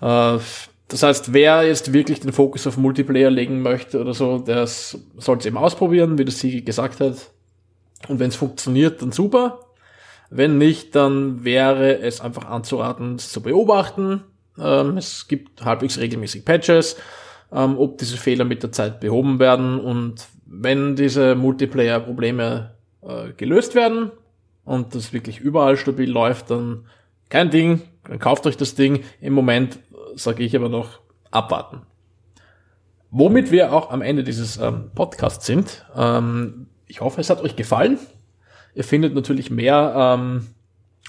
das 0.00 1.02
heißt, 1.02 1.32
wer 1.32 1.66
jetzt 1.66 1.92
wirklich 1.92 2.20
den 2.20 2.32
Fokus 2.32 2.66
auf 2.66 2.76
Multiplayer 2.76 3.30
legen 3.30 3.62
möchte 3.62 4.00
oder 4.00 4.14
so, 4.14 4.38
der 4.38 4.66
soll 4.66 5.38
es 5.38 5.46
eben 5.46 5.56
ausprobieren, 5.56 6.18
wie 6.18 6.24
das 6.24 6.38
Siegel 6.38 6.62
gesagt 6.62 7.00
hat. 7.00 7.30
Und 8.08 8.20
wenn 8.20 8.28
es 8.28 8.36
funktioniert, 8.36 9.02
dann 9.02 9.10
super. 9.10 9.60
Wenn 10.30 10.58
nicht, 10.58 10.94
dann 10.94 11.44
wäre 11.44 11.98
es 11.98 12.20
einfach 12.20 12.46
anzuraten, 12.46 13.16
es 13.16 13.30
zu 13.30 13.40
beobachten. 13.40 14.22
Ähm, 14.58 14.96
es 14.96 15.28
gibt 15.28 15.64
halbwegs 15.64 15.98
regelmäßig 15.98 16.44
Patches, 16.44 16.96
ähm, 17.52 17.78
ob 17.78 17.98
diese 17.98 18.16
Fehler 18.16 18.44
mit 18.44 18.62
der 18.62 18.72
Zeit 18.72 19.00
behoben 19.00 19.38
werden. 19.38 19.80
Und 19.80 20.26
wenn 20.46 20.96
diese 20.96 21.34
Multiplayer-Probleme 21.34 22.74
äh, 23.02 23.32
gelöst 23.36 23.74
werden 23.74 24.10
und 24.64 24.94
das 24.94 25.12
wirklich 25.12 25.40
überall 25.40 25.76
stabil 25.76 26.10
läuft, 26.10 26.50
dann 26.50 26.86
kein 27.28 27.50
Ding, 27.50 27.82
dann 28.04 28.18
kauft 28.18 28.46
euch 28.46 28.56
das 28.56 28.74
Ding. 28.74 29.02
Im 29.20 29.32
Moment 29.32 29.78
sage 30.16 30.42
ich 30.42 30.56
aber 30.56 30.68
noch 30.68 31.00
abwarten. 31.30 31.82
Womit 33.10 33.50
wir 33.50 33.72
auch 33.72 33.90
am 33.90 34.02
Ende 34.02 34.24
dieses 34.24 34.56
ähm, 34.56 34.90
Podcasts 34.94 35.46
sind. 35.46 35.86
Ähm, 35.96 36.66
ich 36.86 37.00
hoffe, 37.00 37.20
es 37.20 37.30
hat 37.30 37.40
euch 37.40 37.56
gefallen. 37.56 37.98
Ihr 38.74 38.84
findet 38.84 39.14
natürlich 39.14 39.50
mehr 39.50 39.94
ähm, 39.96 40.48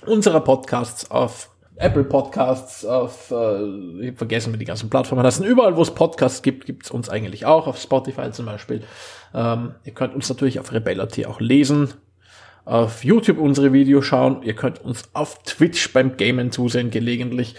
unserer 0.05 0.41
Podcasts 0.41 1.09
auf 1.11 1.49
Apple 1.79 2.03
Podcasts, 2.03 2.85
auf, 2.85 3.31
äh, 3.31 4.07
ich 4.07 4.17
vergessen, 4.17 4.53
wie 4.53 4.57
die 4.57 4.65
ganzen 4.65 4.89
Plattformen 4.89 5.25
heißen. 5.25 5.45
Überall, 5.45 5.75
wo 5.75 5.81
es 5.81 5.91
Podcasts 5.91 6.41
gibt, 6.41 6.65
gibt 6.65 6.85
es 6.85 6.91
uns 6.91 7.09
eigentlich 7.09 7.45
auch, 7.45 7.67
auf 7.67 7.79
Spotify 7.79 8.31
zum 8.31 8.45
Beispiel. 8.45 8.83
Ähm, 9.33 9.75
ihr 9.83 9.93
könnt 9.93 10.15
uns 10.15 10.27
natürlich 10.29 10.59
auf 10.59 10.71
Rebella.t 10.71 11.25
auch 11.25 11.39
lesen, 11.39 11.93
auf 12.65 13.03
YouTube 13.03 13.37
unsere 13.37 13.73
Videos 13.73 14.05
schauen. 14.05 14.41
Ihr 14.43 14.55
könnt 14.55 14.83
uns 14.83 15.03
auf 15.13 15.43
Twitch 15.43 15.93
beim 15.93 16.17
Gamen 16.17 16.51
zusehen 16.51 16.89
gelegentlich. 16.89 17.55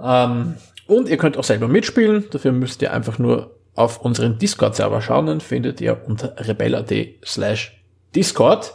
Ähm, 0.00 0.54
und 0.88 1.08
ihr 1.08 1.18
könnt 1.18 1.36
auch 1.36 1.44
selber 1.44 1.68
mitspielen. 1.68 2.24
Dafür 2.30 2.50
müsst 2.50 2.82
ihr 2.82 2.92
einfach 2.92 3.18
nur 3.18 3.54
auf 3.74 4.00
unseren 4.00 4.38
Discord-Server 4.38 5.00
schauen. 5.00 5.26
Den 5.26 5.40
findet 5.40 5.80
ihr 5.80 6.02
unter 6.06 6.34
rebella.d 6.36 7.20
slash 7.24 7.80
Discord. 8.16 8.72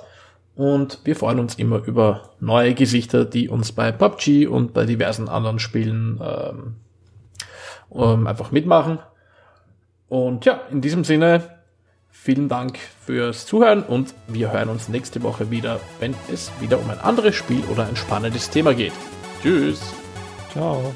Und 0.55 0.99
wir 1.03 1.15
freuen 1.15 1.39
uns 1.39 1.55
immer 1.55 1.83
über 1.83 2.29
neue 2.39 2.75
Gesichter, 2.75 3.25
die 3.25 3.49
uns 3.49 3.71
bei 3.71 3.91
PUBG 3.91 4.45
und 4.45 4.73
bei 4.73 4.85
diversen 4.85 5.27
anderen 5.27 5.57
Spielen 5.57 6.21
ähm, 6.23 6.75
ähm, 7.93 8.27
einfach 8.27 8.51
mitmachen. 8.51 8.99
Und 10.07 10.45
ja, 10.45 10.61
in 10.69 10.81
diesem 10.81 11.03
Sinne, 11.03 11.57
vielen 12.11 12.47
Dank 12.47 12.77
fürs 12.77 13.47
Zuhören 13.47 13.81
und 13.81 14.13
wir 14.27 14.53
hören 14.53 14.69
uns 14.69 14.87
nächste 14.87 15.23
Woche 15.23 15.49
wieder, 15.49 15.79
wenn 15.99 16.13
es 16.31 16.51
wieder 16.59 16.79
um 16.79 16.87
ein 16.91 16.99
anderes 16.99 17.33
Spiel 17.33 17.63
oder 17.71 17.87
ein 17.87 17.95
spannendes 17.95 18.51
Thema 18.51 18.75
geht. 18.75 18.93
Tschüss. 19.41 19.81
Ciao. 20.51 20.93